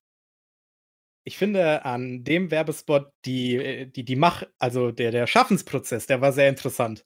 [1.26, 6.32] Ich finde an dem Werbespot die, die, die Mach, also der, der Schaffensprozess, der war
[6.32, 7.04] sehr interessant.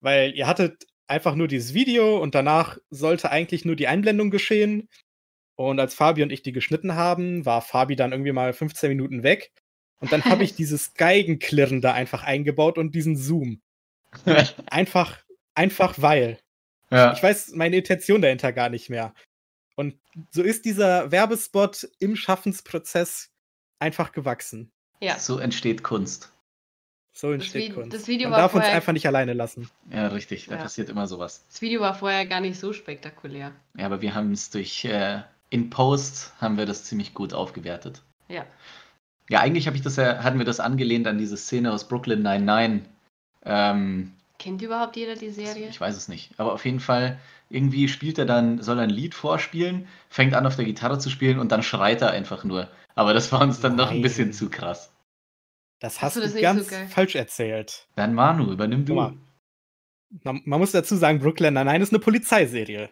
[0.00, 4.88] Weil ihr hattet einfach nur dieses Video und danach sollte eigentlich nur die Einblendung geschehen.
[5.56, 9.22] Und als Fabi und ich die geschnitten haben, war Fabi dann irgendwie mal 15 Minuten
[9.22, 9.50] weg.
[10.00, 13.60] Und dann habe ich dieses Geigenklirren da einfach eingebaut und diesen Zoom.
[14.70, 15.18] Einfach,
[15.54, 16.38] einfach weil.
[16.90, 17.12] Ja.
[17.12, 19.12] Ich weiß meine Intention dahinter gar nicht mehr.
[19.74, 19.98] Und
[20.30, 23.30] so ist dieser Werbespot im Schaffensprozess
[23.78, 24.70] einfach gewachsen.
[25.00, 25.18] Ja.
[25.18, 26.32] So entsteht Kunst.
[27.12, 27.94] So entsteht Vi- Kunst.
[27.94, 29.68] das Video Man war darf uns vorher- einfach nicht alleine lassen.
[29.90, 30.46] Ja, richtig.
[30.46, 30.62] Da Ja.
[30.62, 31.44] passiert immer sowas.
[31.48, 33.52] Das Video war vorher gar nicht so spektakulär.
[33.76, 38.02] Ja, aber wir haben es durch äh, in Post haben wir das ziemlich gut aufgewertet.
[38.28, 38.46] Ja.
[39.28, 42.22] Ja, eigentlich habe ich das ja, hatten wir das angelehnt an diese Szene aus Brooklyn
[42.22, 42.88] 99.
[43.44, 45.68] Ähm, Kennt überhaupt jeder die Serie?
[45.68, 46.32] ich weiß es nicht.
[46.38, 47.18] Aber auf jeden Fall,
[47.48, 51.10] irgendwie spielt er dann, soll er ein Lied vorspielen, fängt an auf der Gitarre zu
[51.10, 52.68] spielen und dann schreit er einfach nur.
[52.94, 54.32] Aber das war uns dann noch ein bisschen Nein.
[54.34, 54.92] zu krass.
[55.80, 57.86] Das Hast hast du du das ganz so falsch erzählt.
[57.96, 59.10] Dann Manu, übernimm Guck mal.
[59.10, 59.16] du.
[60.22, 62.90] Man, man muss dazu sagen, Brooklyn Nine-Nine ist eine Polizeiserie.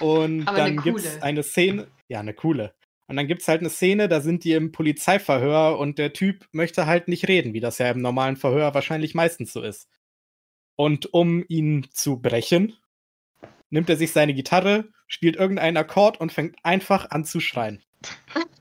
[0.00, 2.72] Und Aber dann gibt es eine Szene, ja, eine coole.
[3.10, 6.46] Und dann gibt es halt eine Szene, da sind die im Polizeiverhör und der Typ
[6.52, 9.88] möchte halt nicht reden, wie das ja im normalen Verhör wahrscheinlich meistens so ist.
[10.76, 12.76] Und um ihn zu brechen,
[13.68, 17.82] nimmt er sich seine Gitarre, spielt irgendeinen Akkord und fängt einfach an zu schreien.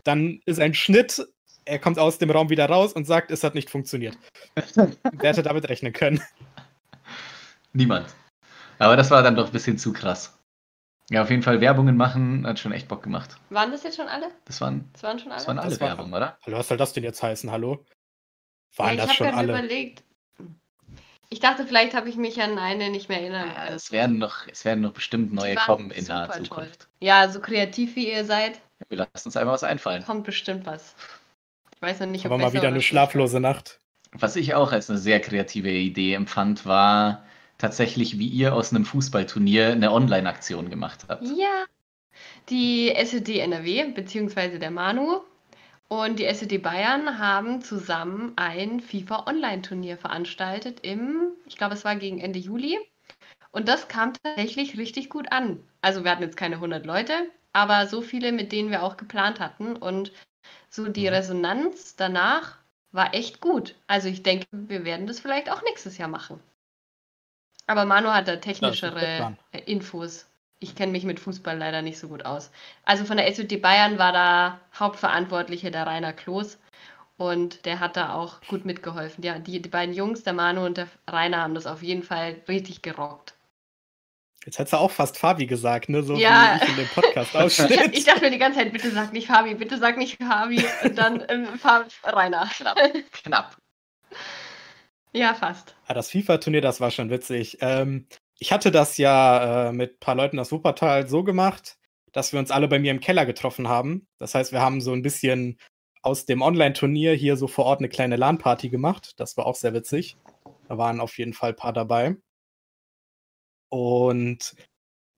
[0.03, 1.27] Dann ist ein Schnitt,
[1.65, 4.17] er kommt aus dem Raum wieder raus und sagt, es hat nicht funktioniert.
[4.75, 6.23] Wer hätte damit rechnen können?
[7.73, 8.07] Niemand.
[8.79, 10.38] Aber das war dann doch ein bisschen zu krass.
[11.11, 13.37] Ja, auf jeden Fall Werbungen machen hat schon echt Bock gemacht.
[13.49, 14.29] Waren das jetzt schon alle?
[14.45, 15.39] Das waren, Das waren schon alle?
[15.39, 16.37] das waren alle Das war- Werbungen, oder?
[16.45, 17.49] Hallo, was soll das denn jetzt heißen?
[17.51, 17.83] Hallo?
[18.77, 19.53] ja, Waren ich das habe schon gerade alle?
[19.53, 20.03] überlegt.
[21.31, 24.47] Ich dachte, vielleicht habe ich mich an eine nicht mehr erinnern Ja, es werden noch,
[24.47, 26.45] es werden noch bestimmt neue kommen in naher super toll.
[26.45, 26.87] Zukunft.
[26.99, 30.03] Ja, so kreativ wie ihr seid, Wir lassen uns einfach was einfallen.
[30.03, 30.95] kommt bestimmt was.
[31.75, 33.79] Ich weiß noch nicht, ob Aber mal wieder eine schlaflose Nacht.
[34.11, 37.23] Was ich auch als eine sehr kreative Idee empfand, war
[37.59, 41.27] tatsächlich, wie ihr aus einem Fußballturnier eine Online-Aktion gemacht habt.
[41.27, 41.65] Ja.
[42.49, 45.21] Die SED NRW, beziehungsweise der Manu
[45.87, 51.95] und die SED Bayern haben zusammen ein FIFA Online-Turnier veranstaltet im, ich glaube, es war
[51.95, 52.79] gegen Ende Juli.
[53.51, 55.59] Und das kam tatsächlich richtig gut an.
[55.81, 57.13] Also wir hatten jetzt keine 100 Leute,
[57.53, 59.75] aber so viele, mit denen wir auch geplant hatten.
[59.75, 60.11] Und
[60.69, 62.57] so die Resonanz danach
[62.91, 63.75] war echt gut.
[63.87, 66.39] Also ich denke, wir werden das vielleicht auch nächstes Jahr machen.
[67.69, 70.25] Aber Manu hat da technischere Infos.
[70.59, 72.49] Ich kenne mich mit Fußball leider nicht so gut aus.
[72.83, 76.57] Also von der SUD Bayern war da Hauptverantwortliche der Rainer Kloß
[77.17, 79.23] und der hat da auch gut mitgeholfen.
[79.23, 82.37] Ja, die, die beiden Jungs, der Manu und der Rainer, haben das auf jeden Fall
[82.47, 83.35] richtig gerockt.
[84.45, 86.01] Jetzt hättest du auch fast Fabi gesagt, ne?
[86.01, 86.57] So Ja.
[86.59, 87.95] wie ich in dem Podcast ausschnitt.
[87.95, 90.97] ich dachte mir die ganze Zeit, bitte sag nicht Fabi, bitte sag nicht Fabi und
[90.97, 92.49] dann ähm, Fa- Rainer.
[92.57, 92.77] Knapp.
[93.11, 93.57] Knapp.
[95.13, 95.75] Ja, fast.
[95.85, 97.57] Ah, das FIFA-Turnier, das war schon witzig.
[97.61, 98.07] Ähm,
[98.37, 101.77] ich hatte das ja äh, mit ein paar Leuten aus Wuppertal so gemacht,
[102.11, 104.07] dass wir uns alle bei mir im Keller getroffen haben.
[104.19, 105.57] Das heißt, wir haben so ein bisschen
[106.01, 109.13] aus dem Online-Turnier hier so vor Ort eine kleine LAN-Party gemacht.
[109.17, 110.17] Das war auch sehr witzig.
[110.67, 112.15] Da waren auf jeden Fall ein paar dabei.
[113.69, 114.55] Und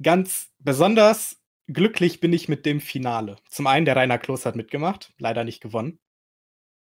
[0.02, 1.38] ganz besonders
[1.68, 3.38] glücklich bin ich mit dem Finale.
[3.50, 6.00] Zum einen, der Rainer Kloß hat mitgemacht, leider nicht gewonnen.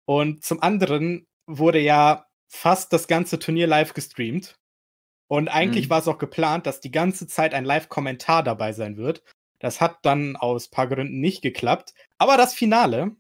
[0.06, 4.56] Und zum anderen wurde ja fast das ganze Turnier live gestreamt.
[5.30, 5.90] Und eigentlich Mhm.
[5.90, 9.24] war es auch geplant, dass die ganze Zeit ein Live-Kommentar dabei sein wird.
[9.60, 11.94] Das hat dann aus paar Gründen nicht geklappt.
[12.18, 13.16] Aber das Finale,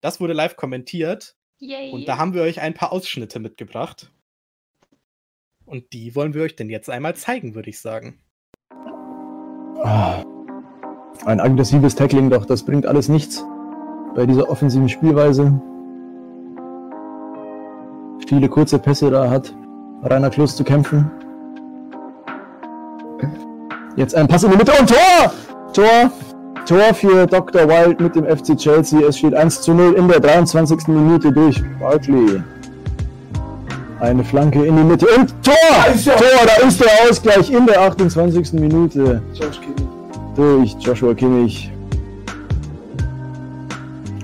[0.00, 1.34] das wurde live kommentiert.
[1.58, 1.90] Yay.
[1.90, 4.12] Und da haben wir euch ein paar Ausschnitte mitgebracht.
[5.64, 8.20] Und die wollen wir euch denn jetzt einmal zeigen, würde ich sagen.
[9.82, 10.24] Ah,
[11.26, 13.44] Ein aggressives Tackling, doch das bringt alles nichts
[14.14, 15.60] bei dieser offensiven Spielweise.
[18.28, 19.54] Viele kurze Pässe, da hat
[20.02, 21.10] Rainer Klose zu kämpfen.
[23.96, 25.32] Jetzt ein Pass in die Mitte und Tor!
[25.72, 26.12] Tor!
[26.66, 27.66] Tor für Dr.
[27.66, 29.00] Wild mit dem FC Chelsea.
[29.00, 30.88] Es steht 1 zu 0 in der 23.
[30.88, 32.42] Minute durch Barkley.
[34.00, 35.54] Eine Flanke in die Mitte und Tor!
[36.04, 38.52] Tor, da ist der Ausgleich in der 28.
[38.52, 39.22] Minute.
[40.36, 41.72] Durch Joshua Kimmich.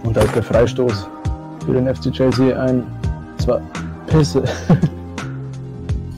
[0.03, 1.09] Und da ist der Freistoß
[1.65, 2.55] für den FC Chelsea.
[2.61, 2.83] Ein,
[3.39, 3.63] zwei
[4.15, 4.45] Pässe.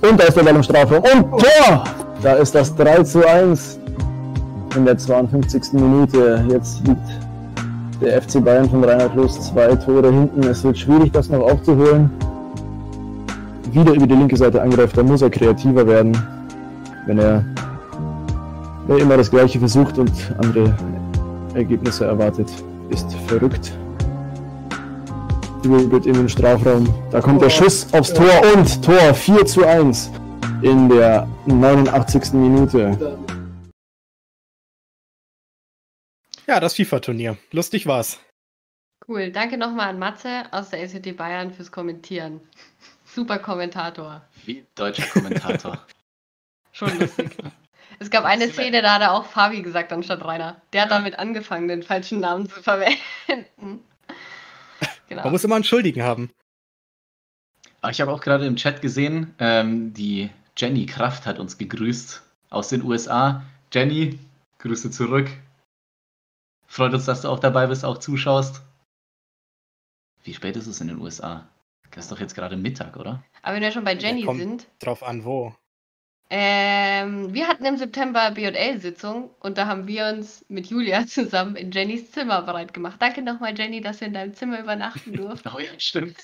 [0.03, 1.03] Und da ist der Ball im Strafraum.
[1.03, 1.85] Und Tor!
[2.23, 3.79] Da ist das 3 zu 1
[4.77, 5.73] in der 52.
[5.73, 6.45] Minute.
[6.51, 7.01] Jetzt liegt
[8.03, 10.43] Der FC Bayern von Rainer Klos zwei Tore hinten.
[10.43, 12.11] Es wird schwierig, das noch aufzuholen.
[13.73, 16.17] Wieder über die linke Seite angreift, da muss er kreativer werden.
[17.07, 17.43] Er,
[18.87, 20.75] wenn er immer das Gleiche versucht und andere
[21.55, 22.53] Ergebnisse erwartet,
[22.91, 23.73] ist verrückt.
[25.67, 26.87] Dribbelt in den Strafraum.
[27.11, 30.13] Da kommt der Schuss aufs Tor und Tor 4 zu 1
[30.63, 32.35] in der 89.
[32.35, 33.19] Minute.
[36.47, 37.37] Ja, das FIFA-Turnier.
[37.51, 38.21] Lustig war's.
[39.09, 39.33] Cool.
[39.33, 42.41] Danke nochmal an Matze aus der SJD Bayern fürs Kommentieren.
[43.05, 44.23] Super Kommentator.
[44.45, 45.85] Wie deutscher Kommentator.
[46.73, 47.37] Schon lustig.
[47.99, 50.61] Es gab eine Szene, da hat er auch Fabi gesagt anstatt Rainer.
[50.73, 53.83] Der hat damit angefangen, den falschen Namen zu verwenden.
[55.09, 55.23] Genau.
[55.23, 56.31] Man muss immer einen Schuldigen haben.
[57.81, 62.23] Aber ich habe auch gerade im Chat gesehen, ähm, die Jenny Kraft hat uns gegrüßt
[62.51, 63.43] aus den USA.
[63.73, 64.19] Jenny,
[64.59, 65.29] Grüße zurück.
[66.67, 68.63] Freut uns, dass du auch dabei bist, auch zuschaust.
[70.25, 71.47] Wie spät ist es in den USA?
[71.93, 73.23] Das ist doch jetzt gerade Mittag, oder?
[73.43, 75.55] Aber wenn wir schon bei Jenny kommt sind, Drauf an, wo.
[76.29, 81.71] Ähm, wir hatten im September BL-Sitzung und da haben wir uns mit Julia zusammen in
[81.71, 82.97] Jennys Zimmer bereit gemacht.
[82.99, 85.51] Danke nochmal, Jenny, dass wir in deinem Zimmer übernachten durften.
[85.57, 86.17] Oh ja, stimmt.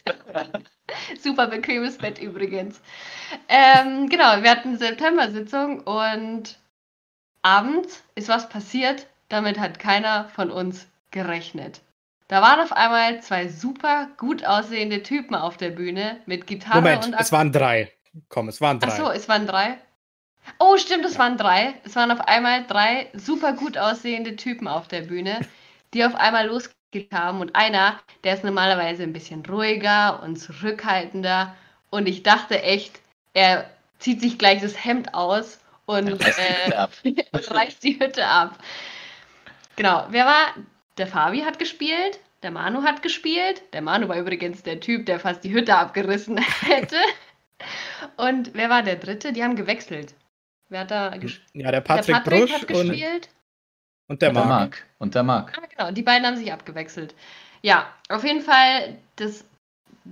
[1.21, 2.81] Super bequemes Bett übrigens.
[3.49, 6.59] Ähm, genau, wir hatten September-Sitzung und
[7.43, 11.81] abends ist was passiert, damit hat keiner von uns gerechnet.
[12.27, 17.07] Da waren auf einmal zwei super gut aussehende Typen auf der Bühne mit Gitarre Moment,
[17.07, 17.93] und es waren drei.
[18.29, 18.89] Komm, es waren drei.
[18.89, 19.79] Ach so, es waren drei.
[20.59, 21.75] Oh, stimmt, es waren drei.
[21.85, 25.41] Es waren auf einmal drei super gut aussehende Typen auf der Bühne,
[25.95, 27.41] die auf einmal losgelegt haben.
[27.41, 31.55] Und einer, der ist normalerweise ein bisschen ruhiger und zurückhaltender.
[31.91, 33.01] Und ich dachte echt,
[33.35, 36.73] er zieht sich gleich das Hemd aus und äh,
[37.35, 38.59] reißt die Hütte ab.
[39.77, 40.55] Genau, wer war?
[40.99, 43.63] Der Fabi hat gespielt, der Manu hat gespielt.
[43.73, 46.97] Der Manu war übrigens der Typ, der fast die Hütte abgerissen hätte.
[48.17, 49.33] Und wer war der dritte?
[49.33, 50.15] Die haben gewechselt.
[50.73, 51.47] Wer hat da gespielt?
[51.53, 53.29] Ja, der Patrick, der Patrick Brusch hat und, gespielt.
[54.09, 54.49] und der Und der Marc.
[54.49, 54.87] Marc.
[54.99, 55.59] Und der Marc.
[55.59, 57.15] Ah, genau, die beiden haben sich abgewechselt.
[57.61, 59.45] Ja, auf jeden Fall das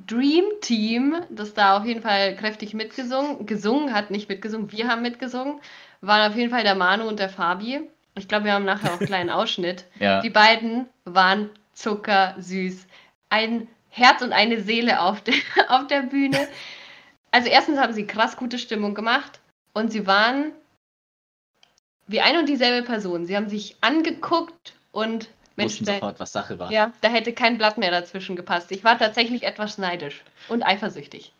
[0.06, 5.00] Dream Team, das da auf jeden Fall kräftig mitgesungen, gesungen hat, nicht mitgesungen, wir haben
[5.00, 5.60] mitgesungen,
[6.02, 7.80] waren auf jeden Fall der Manu und der Fabi.
[8.14, 9.86] Ich glaube, wir haben nachher auch einen kleinen Ausschnitt.
[9.98, 10.20] Ja.
[10.20, 12.86] Die beiden waren zuckersüß.
[13.30, 15.34] Ein Herz und eine Seele auf der,
[15.68, 16.48] auf der Bühne.
[17.30, 19.40] Also erstens haben sie krass gute Stimmung gemacht
[19.72, 20.52] und sie waren
[22.06, 23.24] wie ein und dieselbe Person.
[23.24, 26.72] Sie haben sich angeguckt und Mensch, Wussten da, sofort, was Sache war.
[26.72, 28.72] ja, da hätte kein Blatt mehr dazwischen gepasst.
[28.72, 31.32] Ich war tatsächlich etwas neidisch und eifersüchtig.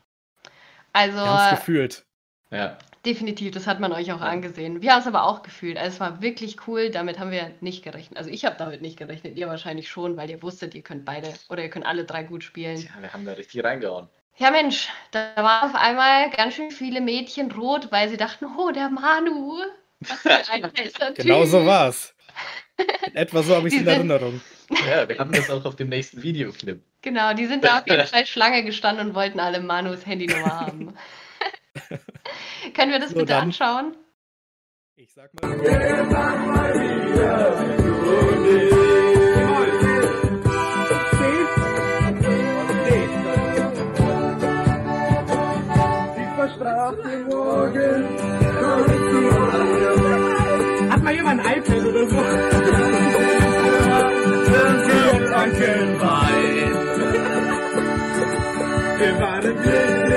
[0.92, 2.04] Also es gefühlt.
[2.50, 2.76] Ja.
[3.06, 4.82] definitiv, das hat man euch auch angesehen.
[4.82, 5.78] Wir haben es aber auch gefühlt.
[5.78, 8.18] Also es war wirklich cool, damit haben wir nicht gerechnet.
[8.18, 11.32] Also ich habe damit nicht gerechnet, ihr wahrscheinlich schon, weil ihr wusstet, ihr könnt beide
[11.48, 12.76] oder ihr könnt alle drei gut spielen.
[12.76, 14.08] ja, wir haben da richtig reingehauen.
[14.40, 18.70] Ja, Mensch, da waren auf einmal ganz schön viele Mädchen rot, weil sie dachten, oh,
[18.70, 19.58] der Manu.
[20.00, 22.14] Was für ein heißer Genau so war's.
[23.06, 24.40] In etwa so habe ich es in Erinnerung.
[24.88, 26.82] Ja, wir haben das auch auf dem nächsten Videoclip.
[27.02, 30.94] Genau, die sind da auf jeden Fall Schlange gestanden und wollten alle Manus Handynummer haben.
[32.74, 33.42] Können wir das So, bitte dann.
[33.42, 33.94] anschauen?
[34.96, 35.50] Ich sag mal.
[50.88, 52.16] Hat mal jemand ein iPad oder so?
[58.98, 60.09] Wir waren glücklich, bis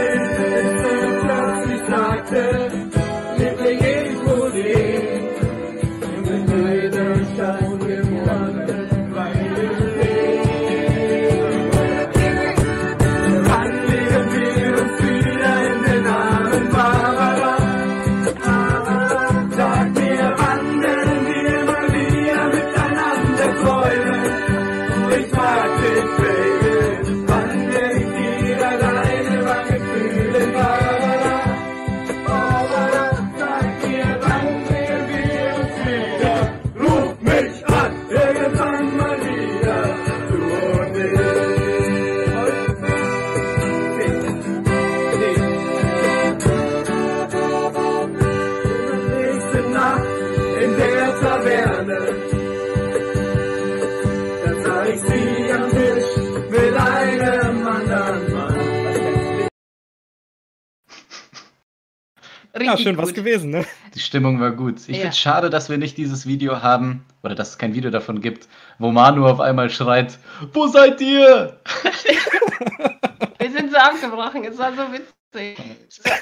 [62.77, 63.15] Ja, schön was gut.
[63.15, 63.65] gewesen, ne?
[63.93, 64.79] Die Stimmung war gut.
[64.81, 64.93] Ich Ja.
[64.95, 68.21] finde es schade, dass wir nicht dieses Video haben, oder dass es kein Video davon
[68.21, 68.47] gibt,
[68.79, 70.17] wo Manu auf einmal schreit,
[70.53, 71.59] wo seid ihr?
[73.39, 75.57] Wir sind so abgebrochen, es war so witzig.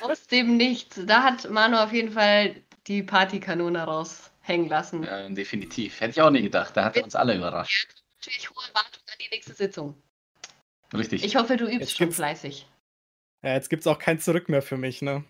[0.01, 0.99] Aus dem Nichts.
[1.05, 2.55] Da hat Manu auf jeden Fall
[2.87, 5.03] die Partykanone raushängen lassen.
[5.03, 5.99] Ja, definitiv.
[6.01, 6.75] Hätte ich auch nie gedacht.
[6.75, 7.89] Da hat er uns alle überrascht.
[8.19, 9.95] Natürlich hohe Erwartungen an die nächste Sitzung.
[10.93, 11.23] Richtig.
[11.23, 12.67] Ich hoffe, du übst Jetzt schon fleißig.
[13.43, 15.23] Ja, jetzt gibt's auch kein Zurück mehr für mich, ne?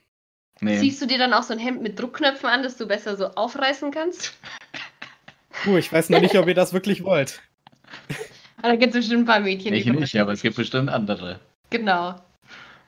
[0.62, 0.80] Nee.
[0.80, 3.28] Ziehst du dir dann auch so ein Hemd mit Druckknöpfen an, dass du besser so
[3.28, 4.34] aufreißen kannst?
[5.64, 7.42] Puh, ich weiß noch nicht, ob ihr das wirklich wollt.
[8.62, 11.40] Ah, Da gibt es bestimmt ein paar Mädchen, Ich nicht, aber es gibt bestimmt andere.
[11.70, 12.16] Genau.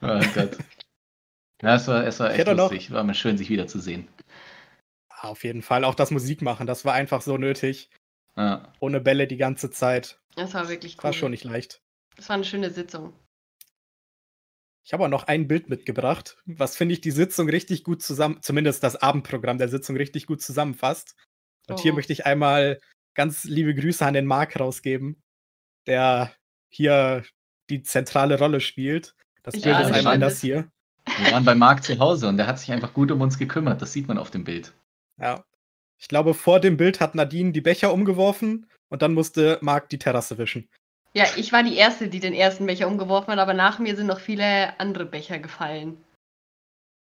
[0.02, 0.58] Oh Gott.
[1.62, 2.92] Ja, es war, es war echt lustig.
[2.92, 4.08] War mal schön, sich wiederzusehen.
[5.10, 5.84] Ah, Auf jeden Fall.
[5.86, 7.90] Auch das Musikmachen, das war einfach so nötig.
[8.36, 8.72] Ja.
[8.80, 10.20] Ohne Bälle die ganze Zeit.
[10.36, 11.04] Das war wirklich cool.
[11.06, 11.80] War schon nicht leicht.
[12.16, 13.14] Das war eine schöne Sitzung.
[14.86, 18.40] Ich habe auch noch ein Bild mitgebracht, was finde ich die Sitzung richtig gut zusammen,
[18.42, 21.16] zumindest das Abendprogramm der Sitzung richtig gut zusammenfasst.
[21.70, 21.96] Und hier Oh.
[21.96, 22.80] möchte ich einmal
[23.16, 25.22] ganz liebe Grüße an den Marc rausgeben,
[25.88, 26.34] der
[26.70, 27.24] hier
[27.70, 29.16] die zentrale Rolle spielt.
[29.44, 30.70] Das Bild ist ahne einmal das hier.
[31.18, 33.82] Wir waren bei Marc zu Hause und der hat sich einfach gut um uns gekümmert.
[33.82, 34.74] Das sieht man auf dem Bild.
[35.20, 35.44] Ja.
[35.98, 40.00] Ich glaube, vor dem Bild hat Nadine die Becher umgeworfen und dann musste Marc die
[40.00, 40.68] Terrasse wischen.
[41.16, 44.08] Ja, ich war die Erste, die den ersten Becher umgeworfen hat, aber nach mir sind
[44.08, 45.98] noch viele andere Becher gefallen.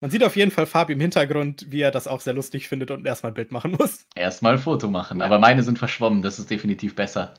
[0.02, 2.90] Man sieht auf jeden Fall Fabi im Hintergrund, wie er das auch sehr lustig findet
[2.90, 4.04] und erstmal ein Bild machen muss.
[4.14, 6.20] Erstmal ein Foto machen, aber meine sind verschwommen.
[6.20, 7.32] Das ist definitiv besser.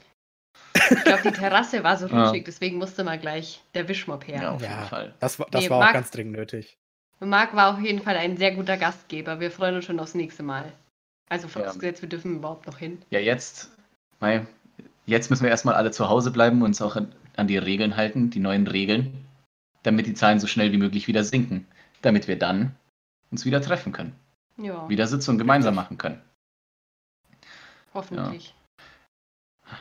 [0.90, 2.26] Ich glaube, die Terrasse war so Ja.
[2.26, 4.42] rutschig, deswegen musste mal gleich der Wischmopp her.
[4.42, 4.70] Ja, auf Ja.
[4.72, 5.14] jeden Fall.
[5.20, 6.78] Das, war- das Nee, war Marc- auch ganz dringend nötig.
[7.20, 9.40] Und Marc war auf jeden Fall ein sehr guter Gastgeber.
[9.40, 10.72] Wir freuen uns schon aufs nächste Mal.
[11.30, 13.02] Also vorausgesetzt, wir dürfen überhaupt noch hin.
[13.10, 13.70] Ja, jetzt,
[14.20, 14.46] mei,
[15.08, 18.30] jetzt müssen wir erstmal alle zu Hause bleiben und uns auch an, die Regeln halten,
[18.30, 19.26] die neuen Regeln,
[19.84, 21.66] damit die Zahlen so schnell wie möglich wieder sinken,
[22.02, 22.76] damit wir dann
[23.32, 24.16] uns wieder treffen können,
[24.58, 26.22] Ja, wieder Sitzungen gemeinsam machen können.
[27.94, 28.54] hoffentlich.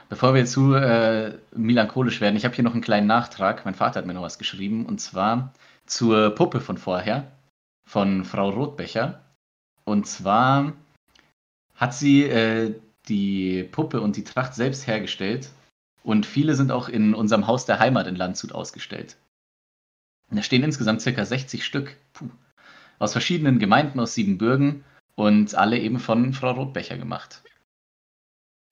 [0.08, 3.64] Bevor wir zu äh, melancholisch werden, ich habe hier noch einen kleinen Nachtrag.
[3.64, 5.52] Mein Vater hat mir noch was geschrieben und zwar
[5.86, 7.30] zur Puppe von vorher,
[7.88, 9.20] von Frau Rotbecher.
[9.84, 10.72] Und zwar
[11.76, 12.74] hat sie äh,
[13.08, 15.50] die Puppe und die Tracht selbst hergestellt
[16.02, 19.16] und viele sind auch in unserem Haus der Heimat in Landshut ausgestellt.
[20.30, 22.28] Da stehen insgesamt circa 60 Stück Puh.
[22.98, 24.84] aus verschiedenen Gemeinden aus Siebenbürgen
[25.14, 27.42] und alle eben von Frau Rotbecher gemacht.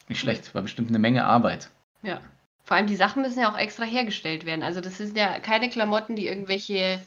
[0.09, 1.71] Nicht schlecht, war bestimmt eine Menge Arbeit.
[2.03, 2.21] Ja.
[2.65, 4.63] Vor allem die Sachen müssen ja auch extra hergestellt werden.
[4.63, 7.01] Also das sind ja keine Klamotten, die irgendwelche.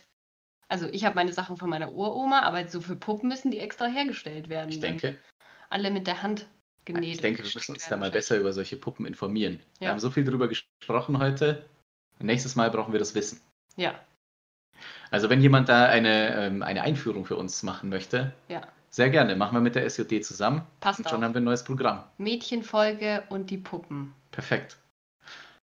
[0.67, 3.86] Also ich habe meine Sachen von meiner Uroma, aber so für Puppen müssen die extra
[3.86, 4.69] hergestellt werden.
[4.69, 5.17] Ich denke,
[5.69, 6.47] Alle mit der Hand
[6.95, 7.15] genäht.
[7.15, 9.59] ich denke, wir müssen uns da mal besser über solche Puppen informieren.
[9.79, 9.91] Wir Ja.
[9.91, 11.65] haben so viel darüber gesprochen heute.
[12.19, 13.39] Nächstes Mal brauchen wir das Wissen.
[13.75, 13.93] Ja,
[15.11, 18.61] Also wenn jemand da eine, ähm, eine Einführung für uns machen möchte, ja.
[18.89, 19.35] sehr gerne.
[19.35, 20.61] Machen wir mit der SJD zusammen.
[20.79, 21.23] Passt und schon auch.
[21.23, 22.03] haben wir ein neues Programm.
[22.17, 24.13] Mädchenfolge und die Puppen.
[24.31, 24.77] Perfekt.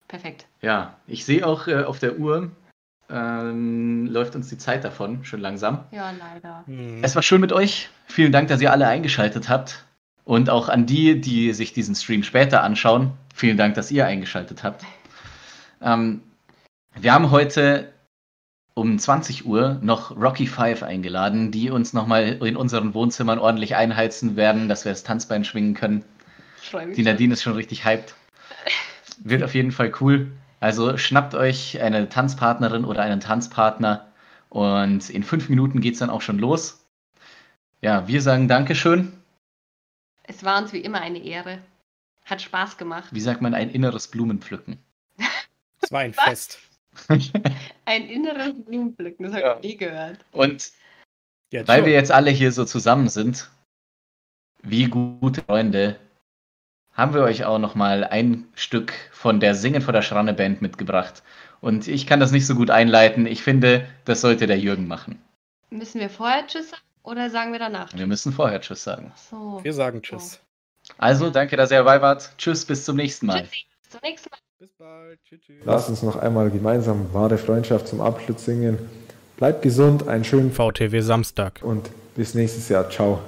[0.08, 0.46] Perfekt.
[0.62, 2.50] Ja, ich sehe auch äh, auf der Uhr,
[3.10, 5.84] ähm, läuft uns die Zeit davon, schon langsam.
[5.90, 6.64] Ja, leider.
[7.02, 7.90] Es war schön mit euch.
[8.06, 9.83] Vielen Dank, dass ihr alle eingeschaltet habt.
[10.24, 13.12] Und auch an die, die sich diesen Stream später anschauen.
[13.34, 14.84] Vielen Dank, dass ihr eingeschaltet habt.
[15.82, 16.22] Ähm,
[16.94, 17.92] wir haben heute
[18.74, 24.36] um 20 Uhr noch Rocky Five eingeladen, die uns nochmal in unseren Wohnzimmern ordentlich einheizen
[24.36, 26.04] werden, dass wir das Tanzbein schwingen können.
[26.60, 27.04] Die schon.
[27.04, 28.14] Nadine ist schon richtig hyped.
[29.18, 30.32] Wird auf jeden Fall cool.
[30.60, 34.08] Also schnappt euch eine Tanzpartnerin oder einen Tanzpartner
[34.48, 36.84] und in fünf Minuten geht es dann auch schon los.
[37.80, 39.12] Ja, wir sagen Dankeschön.
[40.24, 41.58] Es war uns wie immer eine Ehre.
[42.24, 43.08] Hat Spaß gemacht.
[43.12, 44.78] Wie sagt man, ein inneres Blumenpflücken?
[45.80, 46.58] Es war ein Fest.
[47.84, 50.24] Ein inneres Blumenpflücken, das habe ich nie gehört.
[50.32, 50.72] Und
[51.50, 53.50] Jetzt weil wir jetzt alle hier so zusammen sind,
[54.62, 56.00] wie gute Freunde,
[56.94, 61.22] haben wir euch auch nochmal ein Stück von der Singen vor der Schranne Band mitgebracht.
[61.60, 63.26] Und ich kann das nicht so gut einleiten.
[63.26, 65.20] Ich finde, das sollte der Jürgen machen.
[65.70, 67.92] Müssen wir vorher Tschüss sagen oder sagen wir danach?
[67.94, 69.12] Wir müssen vorher Tschüss sagen.
[69.30, 69.60] So.
[69.62, 70.40] Wir sagen Tschüss.
[70.98, 72.32] Also, danke, dass ihr dabei wart.
[72.36, 73.42] Tschüss, bis zum nächsten Mal.
[73.42, 74.38] Bis zum nächsten Mal.
[74.58, 75.20] Bis bald.
[75.24, 75.40] Tschüss.
[75.42, 75.62] tschüss.
[75.64, 78.78] Lasst uns noch einmal gemeinsam wahre Freundschaft zum Abschluss singen.
[79.36, 81.60] Bleibt gesund, einen schönen VTW Samstag.
[81.62, 82.88] und bis nächstes Jahr.
[82.88, 83.20] Ciao.